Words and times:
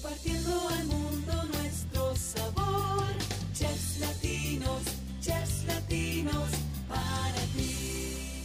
compartiendo 0.00 0.68
al 0.68 0.86
mundo 0.86 1.32
nuestro 1.54 2.14
sabor. 2.14 3.04
Chefs 3.52 3.98
latinos, 3.98 4.82
chefs 5.20 5.64
latinos, 5.66 6.48
para 6.88 7.42
ti. 7.56 8.44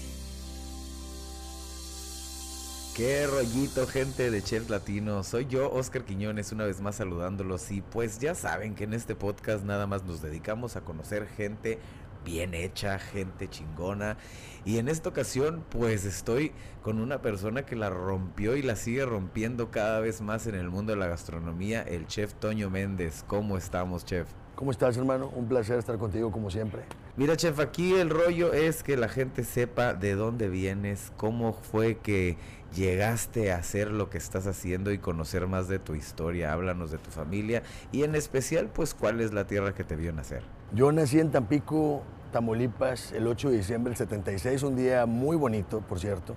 Qué 2.96 3.28
rollito, 3.28 3.86
gente 3.88 4.32
de 4.32 4.42
Chef 4.42 4.70
Latino. 4.70 5.24
Soy 5.24 5.46
yo, 5.48 5.72
Oscar 5.72 6.04
Quiñones, 6.04 6.52
una 6.52 6.66
vez 6.66 6.82
más 6.82 6.96
saludándolos. 6.96 7.70
Y 7.72 7.82
pues 7.82 8.20
ya 8.20 8.34
saben 8.34 8.74
que 8.76 8.86
en 8.86 8.94
este 8.94 9.16
podcast 9.16 9.64
nada 9.64 9.86
más 9.86 10.04
nos 10.04 10.22
dedicamos 10.22 10.76
a 10.76 10.82
conocer 10.82 11.28
gente 11.28 11.80
bien 12.24 12.54
hecha, 12.54 13.00
gente 13.00 13.50
chingona. 13.50 14.18
Y 14.66 14.78
en 14.78 14.88
esta 14.88 15.10
ocasión, 15.10 15.64
pues 15.70 16.06
estoy 16.06 16.52
con 16.82 17.00
una 17.00 17.22
persona 17.22 17.66
que 17.66 17.76
la 17.76 17.90
rompió 17.90 18.56
y 18.56 18.62
la 18.62 18.76
sigue 18.76 19.06
rompiendo 19.06 19.72
cada 19.72 20.00
vez 20.00 20.22
más 20.22 20.48
en 20.48 20.56
el 20.56 20.70
mundo 20.70 20.94
de 20.94 21.00
la 21.00 21.08
gastronomía, 21.08 21.82
el 21.82 22.08
chef 22.08 22.34
Toño 22.36 22.70
Méndez. 22.70 23.24
¿Cómo 23.28 23.58
estamos, 23.58 24.06
chef? 24.06 24.28
¿Cómo 24.56 24.72
estás, 24.72 24.96
hermano? 24.98 25.30
Un 25.36 25.48
placer 25.48 25.80
estar 25.80 25.98
contigo 25.98 26.32
como 26.32 26.52
siempre. 26.52 26.84
Mira, 27.18 27.36
chef, 27.36 27.60
aquí 27.60 27.94
el 27.96 28.10
rollo 28.10 28.54
es 28.54 28.84
que 28.84 28.98
la 28.98 29.10
gente 29.10 29.44
sepa 29.44 29.94
de 29.94 30.16
dónde 30.16 30.48
vienes, 30.50 31.12
cómo 31.18 31.54
fue 31.54 31.98
que 31.98 32.38
llegaste 32.76 33.52
a 33.52 33.58
hacer 33.58 33.92
lo 33.92 34.10
que 34.10 34.18
estás 34.18 34.48
haciendo 34.48 34.92
y 34.92 34.98
conocer 34.98 35.48
más 35.48 35.68
de 35.68 35.80
tu 35.80 35.96
historia. 35.96 36.54
Háblanos 36.54 36.92
de 36.92 36.98
tu 36.98 37.12
familia 37.12 37.64
y 37.92 38.04
en 38.04 38.16
especial, 38.16 38.70
pues, 38.74 38.94
cuál 38.94 39.22
es 39.22 39.34
la 39.34 39.46
tierra 39.46 39.74
que 39.74 39.84
te 39.84 39.96
vio 39.96 40.12
nacer. 40.12 40.44
Yo 40.74 40.92
nací 40.92 41.20
en 41.20 41.32
Tampico, 41.32 42.02
Tamaulipas, 42.32 43.12
el 43.12 43.28
8 43.28 43.52
de 43.52 43.58
diciembre 43.58 43.92
del 43.92 43.98
76, 43.98 44.64
un 44.64 44.76
día 44.76 45.06
muy 45.06 45.38
bonito, 45.38 45.82
por 45.82 46.00
cierto. 46.00 46.36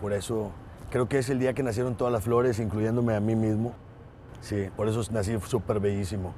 Por 0.00 0.12
eso 0.12 0.52
creo 0.90 1.08
que 1.08 1.18
es 1.18 1.28
el 1.28 1.38
día 1.38 1.52
que 1.54 1.62
nacieron 1.62 1.96
todas 1.96 2.12
las 2.12 2.24
flores, 2.24 2.58
incluyéndome 2.58 3.14
a 3.14 3.20
mí 3.20 3.36
mismo. 3.36 3.74
Sí, 4.40 4.68
por 4.76 4.88
eso 4.88 5.02
nací 5.12 5.38
súper 5.46 5.80
bellísimo. 5.80 6.34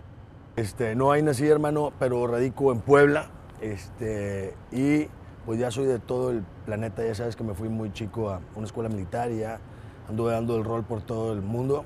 Este, 0.56 0.94
no 0.94 1.12
ahí 1.12 1.22
nací, 1.22 1.46
hermano, 1.46 1.92
pero 1.98 2.26
radico 2.26 2.72
en 2.72 2.80
Puebla. 2.80 3.30
Este, 3.60 4.54
y 4.72 5.08
pues 5.46 5.60
ya 5.60 5.70
soy 5.70 5.86
de 5.86 6.00
todo 6.00 6.32
el 6.32 6.42
planeta. 6.66 7.06
Ya 7.06 7.14
sabes 7.14 7.36
que 7.36 7.44
me 7.44 7.54
fui 7.54 7.68
muy 7.68 7.92
chico 7.92 8.30
a 8.30 8.40
una 8.56 8.66
escuela 8.66 8.88
militar 8.88 9.30
y 9.30 9.38
ya 9.38 9.60
anduve 10.08 10.32
dando 10.32 10.56
el 10.56 10.64
rol 10.64 10.84
por 10.84 11.02
todo 11.02 11.32
el 11.32 11.40
mundo. 11.40 11.84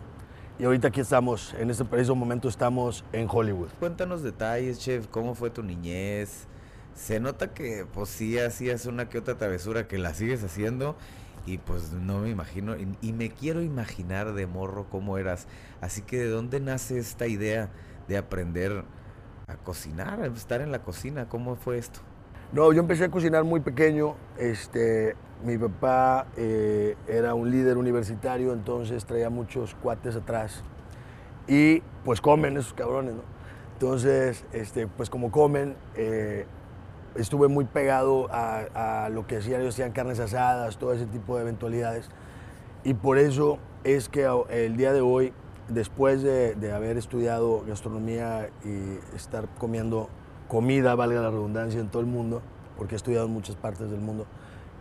Y 0.58 0.64
ahorita 0.64 0.88
aquí 0.88 1.00
estamos, 1.00 1.54
en 1.58 1.70
este 1.70 1.84
preciso 1.84 2.14
momento 2.14 2.48
estamos 2.48 3.04
en 3.12 3.28
Hollywood. 3.30 3.68
Cuéntanos 3.78 4.22
detalles, 4.22 4.78
chef, 4.78 5.06
cómo 5.06 5.34
fue 5.34 5.50
tu 5.50 5.62
niñez. 5.62 6.46
Se 6.94 7.20
nota 7.20 7.54
que 7.54 7.86
pues 7.92 8.08
sí 8.08 8.38
hacías 8.38 8.86
una 8.86 9.08
que 9.08 9.18
otra 9.18 9.36
travesura 9.36 9.86
que 9.86 9.96
la 9.96 10.12
sigues 10.12 10.42
haciendo 10.42 10.96
y 11.46 11.58
pues 11.58 11.92
no 11.92 12.18
me 12.18 12.28
imagino 12.28 12.76
y, 12.76 12.88
y 13.00 13.12
me 13.12 13.30
quiero 13.30 13.62
imaginar 13.62 14.34
de 14.34 14.46
morro 14.46 14.86
cómo 14.90 15.16
eras. 15.16 15.46
Así 15.80 16.02
que 16.02 16.18
de 16.18 16.28
dónde 16.28 16.60
nace 16.60 16.98
esta 16.98 17.26
idea 17.26 17.70
de 18.08 18.18
aprender 18.18 18.84
a 19.46 19.56
cocinar, 19.56 20.22
a 20.22 20.26
estar 20.26 20.60
en 20.60 20.72
la 20.72 20.82
cocina, 20.82 21.28
¿cómo 21.28 21.56
fue 21.56 21.78
esto? 21.78 22.00
No, 22.52 22.72
yo 22.72 22.80
empecé 22.80 23.04
a 23.04 23.10
cocinar 23.12 23.44
muy 23.44 23.60
pequeño. 23.60 24.16
Este, 24.36 25.14
mi 25.44 25.56
papá 25.56 26.26
eh, 26.36 26.96
era 27.06 27.34
un 27.34 27.48
líder 27.48 27.76
universitario, 27.76 28.52
entonces 28.52 29.04
traía 29.04 29.30
muchos 29.30 29.76
cuates 29.76 30.16
atrás. 30.16 30.64
Y 31.46 31.80
pues 32.04 32.20
comen 32.20 32.56
esos 32.56 32.74
cabrones, 32.74 33.14
¿no? 33.14 33.22
Entonces, 33.74 34.44
este, 34.52 34.88
pues 34.88 35.08
como 35.08 35.30
comen, 35.30 35.76
eh, 35.94 36.44
estuve 37.14 37.46
muy 37.46 37.66
pegado 37.66 38.26
a, 38.32 39.08
lo 39.12 39.28
que 39.28 39.36
hacían, 39.36 39.60
ellos 39.60 39.74
hacían 39.74 39.92
carnes 39.92 40.18
asadas, 40.18 40.76
todo 40.76 40.92
ese 40.92 41.06
tipo 41.06 41.36
de 41.36 41.42
eventualidades. 41.42 42.10
Y 42.82 42.94
por 42.94 43.18
eso 43.18 43.58
es 43.84 44.08
que 44.08 44.28
el 44.50 44.76
día 44.76 44.92
de 44.92 45.02
hoy, 45.02 45.32
después 45.68 46.20
de, 46.22 46.56
de 46.56 46.72
haber 46.72 46.96
estudiado 46.96 47.62
gastronomía 47.64 48.50
y 48.64 48.98
estar 49.14 49.46
comiendo 49.56 50.10
comida, 50.50 50.94
valga 50.96 51.22
la 51.22 51.30
redundancia, 51.30 51.80
en 51.80 51.88
todo 51.88 52.00
el 52.02 52.08
mundo, 52.08 52.42
porque 52.76 52.94
he 52.94 52.96
estudiado 52.96 53.26
en 53.26 53.32
muchas 53.32 53.56
partes 53.56 53.90
del 53.90 54.00
mundo, 54.00 54.26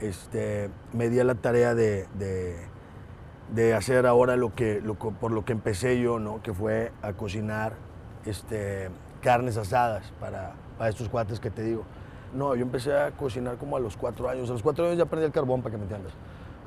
este, 0.02 0.70
me 0.92 1.08
di 1.10 1.20
a 1.20 1.24
la 1.24 1.36
tarea 1.36 1.76
de, 1.76 2.08
de- 2.18 3.74
hacer 3.74 4.06
ahora 4.06 4.36
lo 4.36 4.54
que, 4.56 4.82
por 5.20 5.32
lo 5.32 5.46
que 5.46 5.52
empecé 5.54 6.00
yo, 6.02 6.20
¿no? 6.20 6.42
que 6.42 6.54
fue 6.54 6.92
a 7.02 7.14
cocinar 7.14 7.74
este, 8.26 8.90
carnes 9.22 9.58
asadas 9.58 10.12
para, 10.20 10.54
para 10.78 10.90
estos 10.90 11.08
cuates 11.10 11.40
que 11.40 11.50
te 11.50 11.64
digo. 11.64 11.84
No, 12.34 12.56
yo 12.56 12.62
empecé 12.62 12.96
a 12.96 13.12
cocinar 13.12 13.58
como 13.58 13.76
a 13.76 13.80
los 13.80 13.98
cuatro 13.98 14.30
años. 14.30 14.50
A 14.50 14.54
los 14.54 14.62
cuatro 14.62 14.86
años 14.86 14.98
ya 14.98 15.04
aprendí 15.04 15.26
el 15.26 15.32
carbón, 15.32 15.62
para 15.62 15.72
que 15.72 15.78
me 15.78 15.84
entiendas. 15.84 16.14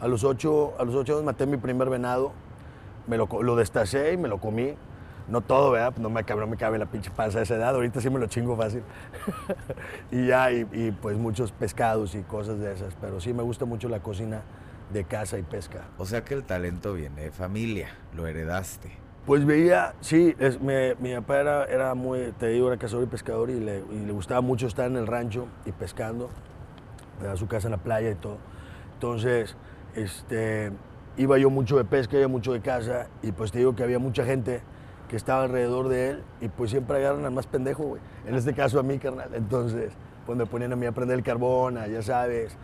A 0.01 0.09
los 0.09 0.25
ocho, 0.25 0.73
a 0.79 0.85
los 0.85 0.95
ocho 0.95 1.13
años 1.15 1.25
maté 1.25 1.47
mi 1.47 1.57
primer 1.57 1.89
venado, 1.89 2.33
me 3.07 3.17
lo, 3.17 3.29
lo 3.43 3.55
destacé 3.57 4.13
y 4.13 4.17
me 4.17 4.29
lo 4.29 4.39
comí. 4.39 4.75
No 5.29 5.41
todo, 5.41 5.71
¿verdad? 5.71 5.95
No 5.99 6.11
me, 6.11 6.23
no 6.23 6.47
me 6.47 6.57
cabe 6.57 6.79
la 6.79 6.87
pinche 6.87 7.11
panza 7.11 7.39
a 7.39 7.43
esa 7.43 7.55
edad. 7.57 7.75
Ahorita 7.75 8.01
sí 8.01 8.11
me 8.11 8.19
lo 8.19 8.27
chingo 8.27 8.57
fácil. 8.57 8.83
y 10.11 10.27
ya, 10.27 10.51
y, 10.53 10.67
y, 10.73 10.91
pues 10.91 11.17
muchos 11.17 11.53
pescados 11.53 12.15
y 12.15 12.23
cosas 12.23 12.59
de 12.59 12.73
esas. 12.73 12.95
Pero 13.01 13.21
sí 13.21 13.33
me 13.33 13.43
gusta 13.43 13.65
mucho 13.65 13.89
la 13.89 14.01
cocina 14.01 14.43
de 14.93 15.05
caza 15.05 15.39
y 15.39 15.43
pesca. 15.43 15.85
O 15.99 16.05
sea 16.07 16.25
que 16.25 16.35
el 16.35 16.45
talento 16.45 16.93
viene 16.95 17.23
de 17.23 17.31
familia, 17.31 17.89
lo 18.15 18.27
heredaste. 18.27 18.91
Pues 19.25 19.45
veía, 19.47 19.95
sí, 20.01 20.35
es- 20.39 20.61
me- 20.61 20.97
mi 20.97 21.15
papá 21.15 21.39
era, 21.39 21.65
era 21.67 21.95
muy, 21.95 22.33
te 22.39 22.49
digo, 22.49 22.67
era 22.69 22.77
cazador 22.77 23.05
y 23.05 23.07
pescador 23.07 23.51
y 23.51 23.61
le, 23.61 23.79
y 23.93 24.05
le 24.05 24.13
gustaba 24.13 24.41
mucho 24.41 24.67
estar 24.67 24.87
en 24.87 24.97
el 24.97 25.07
rancho 25.07 25.47
y 25.65 25.73
pescando. 25.73 26.29
Tenía 27.21 27.37
su 27.37 27.47
casa 27.47 27.69
en 27.69 27.73
la 27.73 27.79
playa 27.79 28.11
y 28.11 28.17
todo. 28.17 28.39
Entonces, 28.95 29.57
este, 29.95 30.73
iba 31.17 31.39
yo 31.39 31.51
mucho 31.51 31.77
de 31.77 31.85
pesca, 31.85 32.19
iba 32.19 32.27
mucho 32.29 32.53
de 32.53 32.61
caza 32.61 33.07
y 33.23 33.31
pues 33.33 33.53
te 33.53 33.59
digo 33.59 33.77
que 33.77 33.85
había 33.85 33.99
mucha 34.01 34.25
gente 34.25 34.61
que 35.13 35.17
estaba 35.19 35.45
alrededor 35.45 35.89
de 35.89 36.09
él 36.09 36.23
y 36.41 36.49
pues 36.49 36.71
siempre 36.71 36.97
agarran 36.97 37.27
al 37.27 37.33
más 37.33 37.47
pendejo, 37.47 37.83
güey. 37.83 38.01
En 38.27 38.35
este 38.35 38.55
caso 38.55 38.81
a 38.81 38.83
mí, 38.83 38.99
carnal. 38.99 39.29
Entonces, 39.35 39.93
pues 40.25 40.39
me 40.39 40.47
ponían 40.47 40.73
a 40.73 40.77
mí 40.77 40.87
a 40.87 40.93
prender 40.93 41.19
el 41.19 41.23
carbón, 41.23 41.75
ya 41.75 42.01
sabes. 42.01 42.57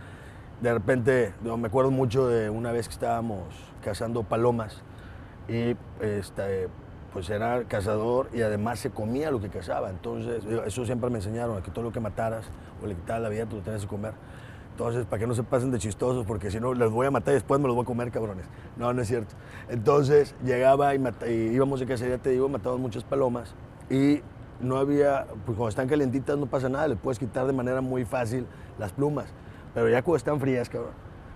De 0.59 0.73
repente, 0.73 1.35
no, 1.43 1.57
me 1.57 1.67
acuerdo 1.67 1.91
mucho 1.91 2.27
de 2.27 2.49
una 2.49 2.71
vez 2.71 2.87
que 2.87 2.95
estábamos 2.95 3.43
cazando 3.83 4.23
palomas 4.23 4.81
y 5.47 5.77
este, 6.01 6.69
pues 7.13 7.29
era 7.29 7.65
cazador 7.65 8.31
y 8.33 8.41
además 8.41 8.79
se 8.79 8.89
comía 8.89 9.29
lo 9.29 9.39
que 9.39 9.49
cazaba. 9.49 9.91
Entonces, 9.91 10.43
eso 10.65 10.85
siempre 10.85 11.11
me 11.11 11.17
enseñaron, 11.17 11.61
que 11.61 11.69
todo 11.69 11.83
lo 11.83 11.91
que 11.91 11.99
mataras 11.99 12.47
o 12.83 12.87
le 12.87 12.95
quitabas 12.95 13.21
la 13.21 13.29
vida, 13.29 13.45
tú 13.45 13.57
lo 13.57 13.61
tenías 13.61 13.83
que 13.83 13.87
comer. 13.87 14.13
Entonces, 14.79 15.05
para 15.05 15.19
que 15.19 15.27
no 15.27 15.35
se 15.35 15.43
pasen 15.43 15.71
de 15.71 15.77
chistosos, 15.77 16.25
porque 16.25 16.49
si 16.49 16.57
no, 16.57 16.73
les 16.73 16.89
voy 16.89 17.05
a 17.05 17.11
matar 17.11 17.33
y 17.33 17.35
después 17.35 17.59
me 17.59 17.67
los 17.67 17.75
voy 17.75 17.83
a 17.83 17.85
comer, 17.85 18.11
cabrones. 18.11 18.45
No, 18.77 18.93
no 18.93 19.01
es 19.01 19.09
cierto. 19.09 19.35
Entonces, 19.67 20.33
llegaba 20.41 20.95
y, 20.95 21.03
y 21.27 21.31
íbamos 21.53 21.81
de 21.81 21.85
cacería, 21.85 22.17
te 22.17 22.29
digo, 22.29 22.47
matábamos 22.47 22.79
muchas 22.79 23.03
palomas 23.03 23.53
y 23.89 24.21
no 24.61 24.77
había, 24.77 25.25
pues 25.45 25.57
cuando 25.57 25.67
están 25.67 25.89
calientitas 25.89 26.37
no 26.37 26.45
pasa 26.45 26.69
nada, 26.69 26.87
les 26.87 26.97
puedes 26.97 27.19
quitar 27.19 27.45
de 27.45 27.51
manera 27.51 27.81
muy 27.81 28.05
fácil 28.05 28.47
las 28.77 28.93
plumas. 28.93 29.33
Pero 29.73 29.89
ya 29.89 30.01
cuando 30.01 30.15
están 30.15 30.39
frías, 30.39 30.69
cabrón, 30.69 30.93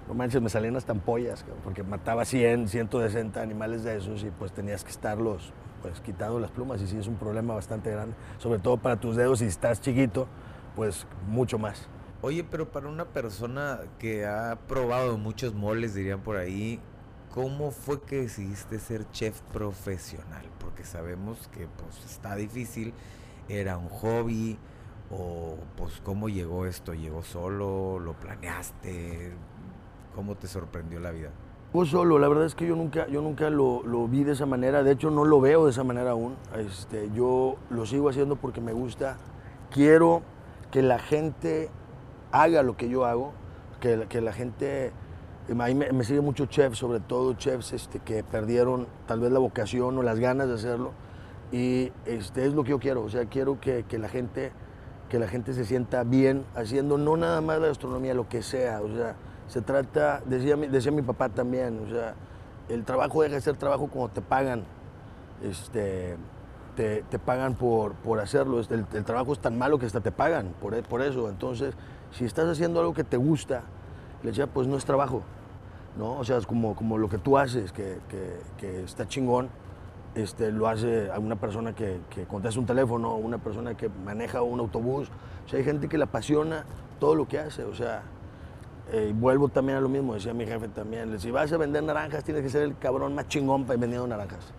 no 0.08 0.14
manches, 0.14 0.42
me 0.42 0.48
salían 0.48 0.78
hasta 0.78 0.94
ampollas, 0.94 1.42
cabrón, 1.42 1.60
porque 1.66 1.84
mataba 1.84 2.24
100, 2.24 2.70
160 2.70 3.42
animales 3.42 3.84
de 3.84 3.98
esos 3.98 4.24
y 4.24 4.32
pues 4.32 4.54
tenías 4.54 4.86
que 4.86 4.92
estarlos 4.92 5.52
pues 5.82 6.00
quitando 6.00 6.40
las 6.40 6.52
plumas 6.52 6.82
y 6.82 6.88
sí 6.88 6.98
es 6.98 7.08
un 7.08 7.16
problema 7.16 7.56
bastante 7.56 7.92
grande, 7.92 8.16
sobre 8.38 8.60
todo 8.60 8.78
para 8.78 8.96
tus 8.96 9.18
dedos 9.18 9.40
si 9.40 9.46
estás 9.48 9.82
chiquito, 9.82 10.30
pues 10.78 11.06
mucho 11.28 11.60
más. 11.60 11.90
Oye, 12.26 12.46
pero 12.46 12.72
para 12.72 12.88
una 12.88 13.04
persona 13.04 13.82
que 14.00 14.26
ha 14.26 14.58
probado 14.66 15.18
muchos 15.18 15.54
moles, 15.54 15.94
dirían 15.94 16.22
por 16.22 16.38
ahí, 16.38 16.80
¿cómo 17.34 17.72
fue 17.72 18.00
que 18.00 18.22
decidiste 18.22 18.80
ser 18.80 19.12
chef 19.12 19.42
profesional? 19.52 20.46
Porque 20.58 20.86
sabemos 20.86 21.50
que 21.50 21.68
pues 21.68 22.06
está 22.06 22.38
difícil, 22.38 22.94
era 23.50 23.78
un 23.78 23.90
hobby, 23.90 24.58
o 25.12 25.58
pues 25.76 26.00
cómo 26.02 26.30
llegó 26.30 26.66
esto, 26.66 26.94
llegó 26.94 27.24
solo, 27.24 28.00
lo 28.00 28.14
planeaste, 28.14 29.34
cómo 30.16 30.36
te 30.36 30.48
sorprendió 30.48 31.02
la 31.02 31.12
vida. 31.12 31.32
Yo 31.74 31.86
solo, 31.86 32.20
la 32.20 32.30
verdad 32.30 32.46
es 32.46 32.56
que 32.56 32.66
yo 32.66 32.78
nunca, 32.78 33.06
yo 33.10 33.22
nunca 33.22 33.50
lo, 33.50 33.84
lo 33.84 34.08
vi 34.08 34.24
de 34.24 34.32
esa 34.32 34.46
manera, 34.46 34.82
de 34.82 34.94
hecho 34.94 35.12
no 35.12 35.26
lo 35.26 35.42
veo 35.42 35.66
de 35.66 35.72
esa 35.72 35.84
manera 35.84 36.12
aún. 36.12 36.38
Este, 36.56 37.12
yo 37.14 37.58
lo 37.70 37.86
sigo 37.86 38.08
haciendo 38.08 38.38
porque 38.38 38.62
me 38.62 38.72
gusta, 38.72 39.18
quiero 39.72 40.22
que 40.72 40.82
la 40.82 41.00
gente 41.00 41.70
haga 42.34 42.64
lo 42.64 42.76
que 42.76 42.90
yo 42.90 43.06
hago, 43.06 43.32
que, 43.80 43.96
la- 43.96 44.06
que 44.08 44.20
la 44.20 44.34
gente, 44.34 44.92
a 45.50 45.54
mí 45.68 45.76
me, 45.76 45.92
me 45.94 46.04
sigue 46.04 46.20
mucho 46.20 46.46
chefs, 46.48 46.78
sobre 46.80 47.00
todo 47.00 47.34
chefs 47.36 47.72
este, 47.72 48.00
que 48.00 48.24
perdieron 48.26 48.88
tal 49.08 49.22
vez 49.22 49.32
la 49.32 49.40
vocación 49.40 49.98
o 49.98 50.04
las 50.04 50.20
ganas 50.20 50.50
de 50.50 50.56
hacerlo, 50.56 50.92
y 51.54 51.94
este, 52.06 52.46
es 52.46 52.54
lo 52.54 52.64
que 52.66 52.72
yo 52.72 52.80
quiero, 52.80 53.04
o 53.04 53.10
sea, 53.10 53.26
quiero 53.26 53.62
que, 53.62 53.86
que 53.88 53.98
la 53.98 54.10
gente 54.10 54.52
que 55.10 55.20
la 55.20 55.28
gente 55.28 55.54
se 55.54 55.64
sienta 55.64 56.04
bien 56.04 56.44
haciendo 56.56 56.98
no 56.98 57.16
nada 57.18 57.40
más 57.40 57.60
la 57.60 57.68
gastronomía, 57.68 58.16
lo 58.16 58.28
que 58.28 58.42
sea. 58.42 58.82
O 58.82 58.88
sea, 58.88 59.16
se 59.48 59.62
trata, 59.62 60.24
decía, 60.26 60.56
decía 60.56 60.92
mi 60.92 61.04
papá 61.04 61.30
también, 61.30 61.80
o 61.86 61.90
sea, 61.90 62.16
el 62.68 62.84
trabajo 62.84 63.22
deja 63.22 63.36
de 63.36 63.42
ser 63.42 63.56
trabajo 63.56 63.88
cuando 63.88 64.12
te 64.12 64.22
pagan. 64.22 64.64
Este, 65.44 66.18
te, 66.76 67.04
te 67.04 67.20
pagan 67.20 67.54
por, 67.54 67.94
por 67.94 68.20
hacerlo. 68.20 68.60
Este, 68.60 68.74
El, 68.76 68.86
el 68.94 69.04
trabajo 69.06 69.34
es 69.34 69.40
tan 69.40 69.56
malo 69.58 69.78
que 69.78 69.86
hasta 69.86 70.02
te 70.02 70.12
pagan 70.12 70.54
por, 70.60 70.82
por 70.84 71.02
eso. 71.04 71.30
Entonces, 71.30 71.76
si 72.14 72.26
estás 72.26 72.48
haciendo 72.50 72.80
algo 72.80 72.94
que 72.94 73.04
te 73.04 73.18
gusta, 73.18 73.64
le 74.22 74.30
decía, 74.30 74.48
pues 74.48 74.68
no 74.68 74.78
es 74.78 74.86
trabajo. 74.86 75.22
¿no? 75.98 76.18
O 76.18 76.24
sea, 76.24 76.38
es 76.38 76.46
como, 76.48 76.76
como 76.76 76.98
lo 76.98 77.10
que 77.10 77.18
tú 77.18 77.38
haces, 77.38 77.72
que, 77.72 77.98
que- 78.60 78.84
está 78.84 79.08
chingón, 79.08 79.50
este, 80.16 80.52
lo 80.52 80.68
hace 80.68 81.10
una 81.18 81.36
persona 81.36 81.74
que, 81.74 82.00
contesta 82.28 82.60
un 82.60 82.66
teléfono, 82.66 83.16
una 83.16 83.38
persona 83.38 83.76
que 83.76 83.90
maneja 83.90 84.42
un 84.42 84.60
autobús. 84.60 85.10
O 85.46 85.50
sea, 85.50 85.60
hay 85.60 85.66
gente 85.66 85.88
que 85.88 85.98
le 85.98 86.04
apasiona 86.06 86.66
todo 87.00 87.16
lo 87.16 87.28
que 87.28 87.40
hace. 87.40 87.64
O 87.64 87.74
sea, 87.76 88.04
eh, 88.92 89.08
y 89.10 89.14
vuelvo 89.14 89.50
también 89.50 89.78
a 89.78 89.82
lo 89.82 89.90
mismo, 89.90 90.14
decía 90.14 90.34
mi 90.34 90.46
jefe 90.46 90.68
también. 90.68 91.20
Si 91.20 91.32
vas 91.32 91.52
a 91.52 91.58
vender 91.58 91.84
naranjas, 91.84 92.24
tienes 92.24 92.44
que 92.44 92.50
ser 92.50 92.64
el 92.64 92.78
cabrón 92.78 93.16
más 93.16 93.28
chingón 93.28 93.66
para 93.66 93.80
vendiendo 93.80 94.08
naranjas. 94.08 94.54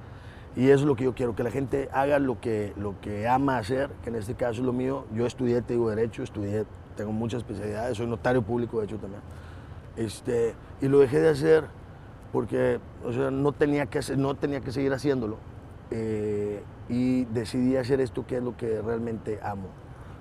Y 0.57 0.67
eso 0.67 0.83
es 0.83 0.87
lo 0.87 0.95
que 0.95 1.05
yo 1.05 1.15
quiero, 1.15 1.35
que 1.35 1.43
la 1.43 1.51
gente 1.51 1.89
haga 1.93 2.19
lo 2.19 2.41
que, 2.41 2.73
lo 2.77 3.01
que 3.01 3.27
ama 3.27 3.59
hacer, 3.59 3.91
que 4.03 4.11
en 4.11 4.17
este 4.17 4.35
caso 4.35 4.61
es 4.61 4.67
lo 4.67 4.73
mío. 4.73 5.05
Yo 5.13 5.27
estudié, 5.27 5.63
te 5.63 5.75
digo, 5.75 5.91
Derecho, 5.91 6.23
estudié, 6.23 6.65
tengo 6.97 7.13
muchas 7.13 7.39
especialidades, 7.39 7.97
soy 7.97 8.07
notario 8.07 8.43
público, 8.43 8.79
de 8.79 8.85
hecho, 8.85 8.99
también. 8.99 9.23
Este, 9.97 10.55
y 10.81 10.89
lo 10.89 11.01
dejé 11.01 11.21
de 11.21 11.31
hacer 11.31 11.65
porque 12.33 12.81
o 13.05 13.13
sea, 13.13 13.31
no, 13.31 13.53
tenía 13.53 13.87
que 13.87 14.01
no 14.17 14.35
tenía 14.35 14.61
que 14.61 14.73
seguir 14.73 14.93
haciéndolo. 14.93 15.37
Eh, 15.91 16.63
y 16.89 17.25
decidí 17.27 17.77
hacer 17.77 18.01
esto 18.01 18.27
que 18.27 18.39
es 18.39 18.43
lo 18.43 18.57
que 18.57 18.83
realmente 18.83 19.39
amo. 19.43 19.69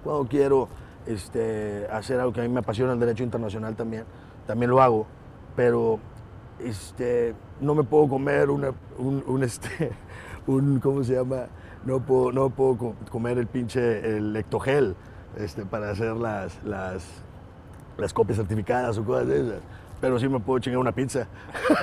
Cuando 0.04 0.28
quiero 0.28 0.68
este, 1.06 1.88
hacer 1.92 2.20
algo 2.20 2.34
que 2.34 2.42
a 2.42 2.44
mí 2.44 2.50
me 2.50 2.60
apasiona, 2.60 2.94
el 2.94 3.00
derecho 3.00 3.24
internacional 3.24 3.76
también, 3.76 4.04
también 4.46 4.70
lo 4.70 4.82
hago, 4.82 5.08
pero 5.56 6.00
este, 6.60 7.34
no 7.62 7.76
me 7.76 7.84
puedo 7.84 8.08
comer 8.08 8.50
una, 8.50 8.72
un, 8.98 9.44
este, 9.44 9.92
un, 10.48 10.80
¿cómo 10.80 11.04
se 11.04 11.14
llama? 11.14 11.48
No 11.86 12.00
puedo, 12.00 12.32
no 12.32 12.50
puedo 12.50 12.78
co- 12.78 12.96
comer 13.12 13.38
el 13.38 13.48
pinche 13.48 14.18
el 14.18 14.34
lectogel 14.34 14.96
este, 15.38 15.66
para 15.66 15.90
hacer 15.92 16.16
las, 16.16 16.64
las, 16.64 17.04
las 17.98 18.14
copias 18.14 18.38
certificadas 18.38 18.98
o 18.98 19.04
cosas 19.04 19.28
de 19.28 19.42
esas. 19.42 19.62
Pero 20.00 20.20
sí 20.20 20.28
me 20.28 20.40
puedo 20.40 20.60
chingar 20.60 20.80
una 20.80 20.92
pizza 20.92 21.28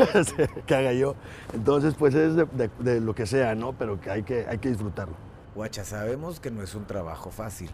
que 0.67 0.75
haga 0.75 0.93
yo. 0.93 1.15
Entonces, 1.55 1.95
pues 1.95 2.15
es 2.15 2.35
de, 2.37 2.45
de- 2.45 2.71
de 2.79 3.01
lo 3.01 3.15
que 3.15 3.27
sea, 3.27 3.55
¿no? 3.55 3.73
Pero 3.73 4.01
que 4.01 4.11
hay 4.11 4.23
que, 4.23 4.47
hay 4.47 4.59
que 4.59 4.69
disfrutarlo. 4.69 5.15
Guacha, 5.55 5.85
sabemos 5.85 6.39
que 6.41 6.51
no 6.51 6.63
es 6.63 6.75
un 6.75 6.85
trabajo 6.85 7.31
fácil 7.31 7.71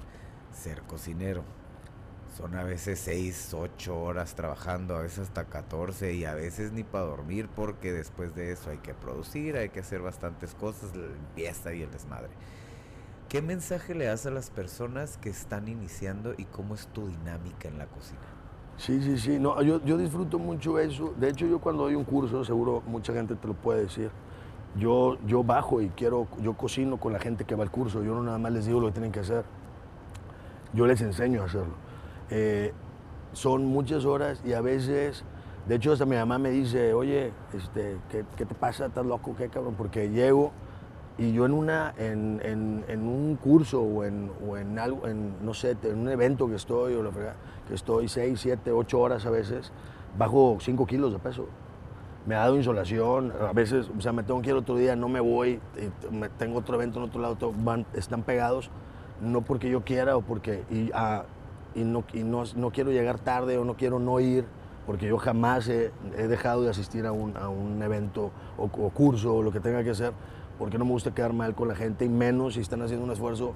ser 0.53 0.83
cocinero. 0.83 1.43
Son 2.37 2.55
a 2.55 2.65
veces 2.65 2.99
6, 2.99 3.55
8 3.55 3.99
horas 3.99 4.35
trabajando, 4.35 4.94
a 4.94 5.00
veces 5.00 5.21
hasta 5.21 5.44
14 5.44 6.12
y 6.12 6.27
a 6.27 6.35
veces 6.35 6.71
ni 6.71 6.83
para 6.83 7.05
dormir 7.05 7.49
porque 7.49 7.93
después 7.93 8.35
de 8.35 8.53
eso 8.53 8.69
hay 8.69 8.77
que 8.77 8.93
producir, 8.93 9.56
hay 9.56 9.71
que 9.71 9.81
hacer 9.81 10.03
bastantes 10.03 10.55
cosas, 10.55 10.94
la 10.94 11.06
limpieza 11.06 11.73
y 11.73 11.81
el 11.81 11.91
desmadre. 11.91 12.29
¿Qué 13.31 13.41
mensaje 13.41 13.94
le 13.94 14.05
das 14.05 14.27
a 14.27 14.31
las 14.31 14.50
personas 14.50 15.17
que 15.17 15.31
están 15.31 15.67
iniciando 15.67 16.35
y 16.37 16.44
cómo 16.44 16.75
es 16.75 16.88
tu 16.88 17.09
dinámica 17.09 17.69
en 17.69 17.79
la 17.79 17.87
cocina? 17.87 18.21
Sí, 18.77 19.00
sí, 19.03 19.17
sí. 19.17 19.38
No, 19.38 19.62
yo, 19.62 19.83
yo 19.83 19.97
disfruto 19.97 20.38
mucho 20.38 20.79
eso. 20.79 21.15
De 21.17 21.31
hecho, 21.31 21.47
yo 21.47 21.59
cuando 21.59 21.85
doy 21.85 21.94
un 21.94 22.05
curso, 22.05 22.44
seguro 22.44 22.83
mucha 22.87 23.15
gente 23.15 23.35
te 23.35 23.49
lo 23.49 23.55
puede 23.55 23.85
decir. 23.85 24.11
Yo, 24.79 25.17
yo 25.27 25.43
bajo 25.43 25.81
y 25.81 25.88
quiero, 25.88 26.29
yo 26.43 26.53
cocino 26.53 27.00
con 27.00 27.15
la 27.15 27.19
gente 27.19 27.44
que 27.47 27.55
va 27.55 27.62
al 27.62 27.71
curso. 27.71 28.03
Yo 28.03 28.15
no 28.15 28.23
nada 28.23 28.37
más 28.37 28.53
les 28.53 28.67
digo 28.67 28.79
lo 28.79 28.88
que 28.88 28.93
tienen 28.93 29.11
que 29.11 29.21
hacer. 29.21 29.44
Yo 30.75 30.87
les 30.87 31.00
enseño 31.00 31.41
a 31.41 31.47
hacerlo. 31.47 31.86
Eh, 32.31 32.73
son 33.32 33.67
muchas 33.67 34.05
horas 34.05 34.40
y 34.44 34.52
a 34.55 34.61
veces, 34.61 35.25
de 35.69 35.75
hecho, 35.76 35.93
hasta 35.93 36.06
mi 36.06 36.17
mamá 36.17 36.38
me 36.38 36.50
dice, 36.50 36.94
oye, 36.94 37.32
este, 37.52 37.99
¿qué, 38.11 38.46
te 38.46 38.55
pasa? 38.55 38.87
¿Estás 38.87 39.05
loco? 39.05 39.34
¿Qué 39.37 39.49
cabrón? 39.49 39.75
Porque 39.76 40.11
llego 40.11 40.52
y 41.19 41.32
yo 41.32 41.46
en, 41.46 41.52
una, 41.52 41.94
en, 41.99 42.40
en- 42.44 43.00
un 43.08 43.37
curso 43.37 43.81
o 43.82 44.05
en, 44.05 44.31
o 44.46 44.56
en 44.56 44.78
algo, 44.78 45.06
en, 45.06 45.34
no 45.44 45.55
sé, 45.55 45.76
en 45.82 45.99
un 45.99 46.08
evento 46.08 46.49
que 46.49 46.56
estoy, 46.56 46.94
que 47.69 47.75
estoy 47.75 48.08
6, 48.08 48.40
7, 48.40 48.73
8 48.73 48.99
horas 49.00 49.25
a 49.26 49.31
veces, 49.31 49.73
bajo 50.19 50.58
5 50.61 50.87
kilos 50.87 51.12
de 51.12 51.19
peso. 51.19 51.46
Me 52.26 52.34
ha 52.34 52.40
dado 52.40 52.56
insolación, 52.56 53.32
a 53.40 53.52
veces, 53.52 53.88
o 53.96 54.00
sea, 54.00 54.12
me 54.12 54.25
tengo 54.25 54.43
que 54.43 54.50
ir 54.50 54.56
otro 54.56 54.76
día, 54.76 54.96
no 54.96 55.08
me 55.08 55.20
voy, 55.20 55.61
tengo 56.38 56.58
otro 56.58 56.75
evento 56.75 56.99
en 56.99 57.05
otro 57.05 57.20
lado, 57.20 57.37
están 57.94 58.23
pegados, 58.23 58.69
no 59.20 59.43
porque 59.43 59.70
yo 59.70 59.84
quiera 59.84 60.17
o 60.17 60.23
porque, 60.23 60.64
ah, 60.93 61.25
y, 61.76 61.84
no, 61.84 62.05
y 62.12 62.25
no, 62.25 62.43
no 62.56 62.70
quiero 62.70 62.90
llegar 62.90 63.20
tarde 63.20 63.58
o 63.58 63.64
no 63.64 63.76
quiero 63.76 63.99
no 63.99 64.19
ir, 64.19 64.44
porque 64.87 65.06
yo 65.06 65.19
jamás 65.19 65.69
he, 65.69 65.93
dejado 66.17 66.62
de 66.62 66.70
asistir 66.70 67.06
a 67.06 67.12
un, 67.12 67.37
a 67.37 67.49
un 67.49 67.82
evento 67.82 68.31
o, 68.56 68.69
curso 68.69 69.34
o 69.34 69.43
lo 69.43 69.52
que 69.52 69.61
tenga 69.61 69.84
que 69.84 69.90
hacer, 69.90 70.12
porque 70.58 70.78
no 70.78 70.84
me 70.84 70.93
gusta 70.93 71.14
quedar 71.14 71.32
mal 71.32 71.55
con 71.55 71.69
la 71.69 71.75
gente 71.75 72.05
y 72.05 72.08
menos 72.08 72.55
si 72.55 72.61
están 72.61 72.82
haciendo 72.82 73.05
un 73.05 73.12
esfuerzo 73.12 73.55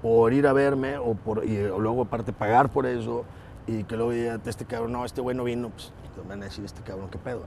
por 0.00 0.32
ir 0.32 0.46
a 0.46 0.52
verme 0.52 0.96
o, 0.96 1.14
por, 1.14 1.44
y 1.44 1.62
luego 1.62 2.02
aparte 2.02 2.32
pagar 2.32 2.70
por 2.70 2.86
eso 2.86 3.24
y 3.66 3.84
que 3.84 3.96
luego 3.96 4.12
diga, 4.12 4.40
este 4.46 4.64
cabrón, 4.64 4.92
no, 4.92 5.04
este 5.04 5.20
güey 5.20 5.36
no 5.36 5.44
vino, 5.44 5.68
pues 5.68 5.92
te 6.14 6.26
van 6.26 6.40
a 6.40 6.46
decir, 6.46 6.64
este 6.64 6.80
cabrón, 6.82 7.08
qué 7.10 7.18
pedo. 7.18 7.42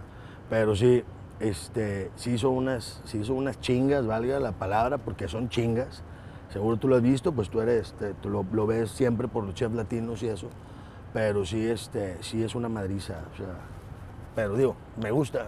Pero 0.49 0.75
sí, 0.75 1.03
este, 1.39 2.11
sí 2.15 2.37
son 2.37 2.53
unas, 2.53 3.01
sí 3.05 3.23
son 3.23 3.37
unas 3.37 3.59
chingas, 3.59 4.05
valga 4.05 4.39
la 4.39 4.51
palabra, 4.51 4.99
porque 4.99 5.27
son 5.27 5.49
chingas. 5.49 6.03
Seguro 6.51 6.77
tú 6.77 6.87
lo 6.87 6.97
has 6.97 7.01
visto, 7.01 7.31
pues 7.31 7.49
tú 7.49 7.61
eres, 7.61 7.93
te- 7.93 8.13
tú 8.15 8.29
lo, 8.29 8.67
ves 8.67 8.91
siempre 8.91 9.27
por 9.27 9.43
los 9.43 9.53
chefs 9.53 9.73
latinos 9.73 10.21
y 10.23 10.27
eso. 10.27 10.49
Pero 11.13 11.45
sí, 11.45 11.65
este, 11.65 12.17
sí 12.21 12.43
es 12.43 12.55
una 12.55 12.69
madriza, 12.69 13.19
o 13.33 13.37
pero 14.35 14.55
digo, 14.55 14.75
me 15.01 15.11
gusta. 15.11 15.47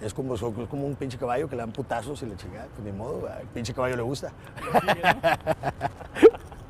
Es 0.00 0.14
como, 0.14 0.34
es 0.34 0.40
como 0.40 0.86
un 0.86 0.94
pinche 0.94 1.18
caballo 1.18 1.48
que 1.48 1.56
le 1.56 1.62
dan 1.62 1.72
putazos 1.72 2.22
y 2.22 2.26
le 2.26 2.36
chingada, 2.36 2.68
pues 2.68 2.84
ni 2.84 2.92
modo, 2.92 3.26
al 3.28 3.46
pinche 3.48 3.74
caballo 3.74 3.96
le 3.96 4.02
gusta. 4.02 4.32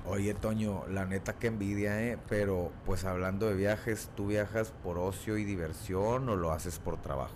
Oye, 0.06 0.32
Toño, 0.32 0.84
la 0.88 1.04
neta 1.04 1.34
que 1.34 1.48
envidia, 1.48 2.00
¿eh? 2.02 2.18
Pero 2.30 2.72
pues 2.86 3.04
hablando 3.04 3.46
de 3.46 3.54
viajes, 3.54 4.10
¿tú 4.16 4.28
viajas 4.28 4.72
por 4.82 4.96
ocio 4.98 5.36
y 5.36 5.44
diversión 5.44 6.26
o 6.30 6.36
lo 6.36 6.52
haces 6.52 6.78
por 6.78 6.96
trabajo? 6.96 7.34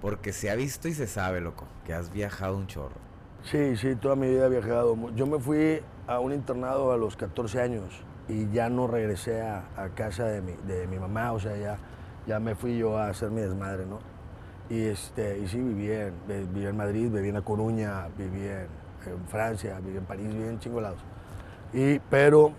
Porque 0.00 0.32
se 0.32 0.50
ha 0.50 0.54
visto 0.54 0.88
y 0.88 0.94
se 0.94 1.06
sabe, 1.06 1.42
loco, 1.42 1.66
que 1.84 1.92
has 1.92 2.10
viajado 2.10 2.56
un 2.56 2.66
chorro. 2.66 2.96
Sí, 3.44 3.76
sí, 3.76 3.94
toda 3.96 4.16
mi 4.16 4.28
vida 4.28 4.46
he 4.46 4.48
viajado. 4.48 4.96
Yo 5.14 5.26
me 5.26 5.38
fui 5.38 5.80
a 6.06 6.20
un 6.20 6.32
internado 6.32 6.92
a 6.92 6.96
los 6.96 7.16
14 7.16 7.60
años 7.60 7.84
y 8.28 8.50
ya 8.50 8.68
no 8.70 8.86
regresé 8.86 9.42
a, 9.42 9.64
casa 9.94 10.24
de 10.24 10.40
mi, 10.40 10.52
de 10.66 10.86
mi 10.86 10.98
mamá, 10.98 11.32
o 11.32 11.40
sea, 11.40 11.56
ya, 11.56 11.76
ya 12.26 12.40
me 12.40 12.54
fui 12.54 12.78
yo 12.78 12.96
a 12.96 13.08
hacer 13.08 13.30
mi 13.30 13.42
desmadre, 13.42 13.84
¿no? 13.86 13.98
Y, 14.70 14.84
este, 14.86 15.38
y 15.38 15.48
sí, 15.48 15.58
viví 15.58 15.90
en, 15.92 16.14
vi- 16.26 16.46
viví 16.54 16.66
en 16.66 16.76
Madrid, 16.76 17.10
viví 17.10 17.28
en 17.28 17.34
La 17.34 17.42
Coruña, 17.42 18.08
viví 18.16 18.46
en, 18.48 18.68
Francia, 19.28 19.78
viví 19.84 19.98
en 19.98 20.04
París, 20.04 20.28
viví 20.28 20.48
en 20.48 20.58
chingo 20.58 20.80
lados. 20.80 21.00
Y, 21.74 21.98
pero 22.10 22.52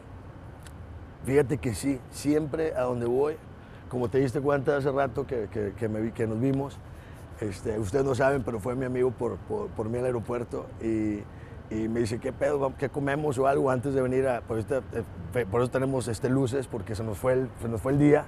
fíjate 1.26 1.58
que 1.58 1.74
sí, 1.74 2.00
siempre 2.12 2.74
a 2.76 2.82
donde 2.84 3.06
voy, 3.06 3.36
como 3.90 4.10
te 4.10 4.20
diste 4.20 4.42
cuenta 4.42 4.78
hace 4.78 4.92
rato 4.92 5.26
que, 5.26 5.48
que- 5.52 5.74
que 6.14 6.28
nos 6.28 6.40
vimos, 6.40 6.78
este, 7.42 7.78
ustedes 7.80 8.06
no 8.06 8.16
saben, 8.16 8.44
pero 8.44 8.60
fue 8.60 8.76
mi 8.76 8.86
amigo 8.86 9.12
por, 9.12 9.38
por, 9.38 9.68
por 9.70 9.90
mí 9.90 9.98
al 9.98 10.06
aeropuerto 10.06 10.68
y, 10.82 11.20
y 11.70 11.88
me 11.90 12.00
dice, 12.00 12.20
¿qué 12.20 12.32
pedo? 12.32 12.74
¿Qué 12.78 12.90
comemos 12.90 13.38
o 13.38 13.48
algo 13.48 13.72
antes 13.72 13.94
de 13.94 14.02
venir 14.02 14.28
a...? 14.28 14.42
Por, 14.42 14.60
eh, 14.60 15.46
por 15.50 15.62
eso 15.62 15.70
tenemos 15.72 16.08
este, 16.08 16.30
luces, 16.30 16.68
porque 16.68 16.96
se 16.96 17.04
nos 17.04 17.18
fue 17.18 17.34
el, 17.34 17.50
se 17.62 17.68
nos 17.68 17.82
fue 17.82 17.92
el 17.92 18.00
día. 18.00 18.26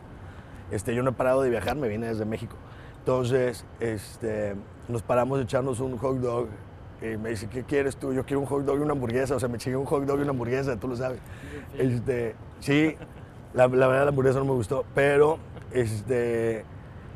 Este, 0.72 0.94
yo 0.94 1.04
no 1.04 1.12
he 1.12 1.14
parado 1.14 1.42
de 1.42 1.50
viajar, 1.50 1.76
me 1.78 1.88
vine 1.88 2.08
desde 2.08 2.26
México. 2.26 2.56
Entonces, 3.00 3.64
este, 3.80 4.56
nos 4.90 5.02
paramos 5.02 5.40
a 5.40 5.44
echarnos 5.44 5.80
un 5.80 5.98
hot 5.98 6.18
dog 6.18 6.48
y 7.02 7.16
me 7.16 7.30
dice, 7.30 7.48
¿qué 7.48 7.64
quieres 7.64 7.96
tú? 7.96 8.12
Yo 8.12 8.26
quiero 8.26 8.42
un 8.42 8.48
hot 8.48 8.66
dog 8.66 8.80
y 8.80 8.82
una 8.82 8.92
hamburguesa. 8.92 9.36
O 9.36 9.40
sea, 9.40 9.48
me 9.48 9.58
chingué 9.60 9.78
un 9.78 9.86
hot 9.86 10.04
dog 10.04 10.20
y 10.20 10.24
una 10.24 10.32
hamburguesa, 10.32 10.76
tú 10.76 10.90
lo 10.90 10.98
sabes. 10.98 11.20
Este, 11.78 12.36
sí, 12.60 12.96
la, 13.54 13.68
la 13.68 13.88
verdad 13.88 14.04
la 14.04 14.10
hamburguesa 14.10 14.40
no 14.40 14.46
me 14.46 14.52
gustó, 14.52 14.84
pero, 14.94 15.38
este, 15.72 16.66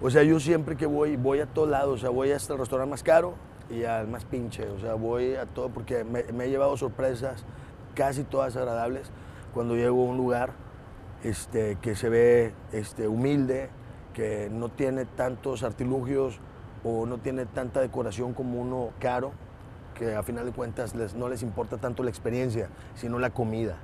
o 0.01 0.09
sea, 0.09 0.23
yo 0.23 0.39
siempre 0.39 0.75
que 0.75 0.85
voy, 0.85 1.15
voy 1.15 1.39
a 1.39 1.45
todos 1.45 1.69
lados. 1.69 1.95
O 1.95 1.97
sea, 1.97 2.09
voy 2.09 2.31
hasta 2.31 2.53
el 2.53 2.59
restaurante 2.59 2.89
más 2.91 3.03
caro 3.03 3.35
y 3.69 3.83
al 3.83 4.07
más 4.07 4.25
pinche. 4.25 4.67
O 4.69 4.79
sea, 4.79 4.95
voy 4.95 5.35
a 5.35 5.45
todo 5.45 5.69
porque 5.69 6.03
me, 6.03 6.21
he 6.45 6.49
llevado 6.49 6.75
sorpresas, 6.77 7.45
casi 7.95 8.23
todas 8.23 8.55
agradables, 8.55 9.11
cuando 9.53 9.75
llego 9.75 10.01
a 10.01 10.09
un 10.09 10.17
lugar 10.17 10.53
este, 11.23 11.77
que 11.81 11.95
se 11.95 12.09
ve 12.09 12.53
este, 12.71 13.07
humilde, 13.07 13.69
que 14.13 14.49
no 14.51 14.69
tiene 14.69 15.05
tantos 15.05 15.63
artilugios 15.63 16.39
o 16.83 17.05
no 17.05 17.19
tiene 17.19 17.45
tanta 17.45 17.79
decoración 17.79 18.33
como 18.33 18.59
uno 18.59 18.89
caro, 18.99 19.31
que 19.93 20.15
a 20.15 20.23
final 20.23 20.45
de 20.45 20.51
cuentas 20.51 20.95
les- 20.95 21.13
no 21.13 21.29
les 21.29 21.43
importa 21.43 21.77
tanto 21.77 22.01
la 22.01 22.09
experiencia, 22.09 22.69
sino 22.95 23.19
la 23.19 23.29
comida. 23.29 23.77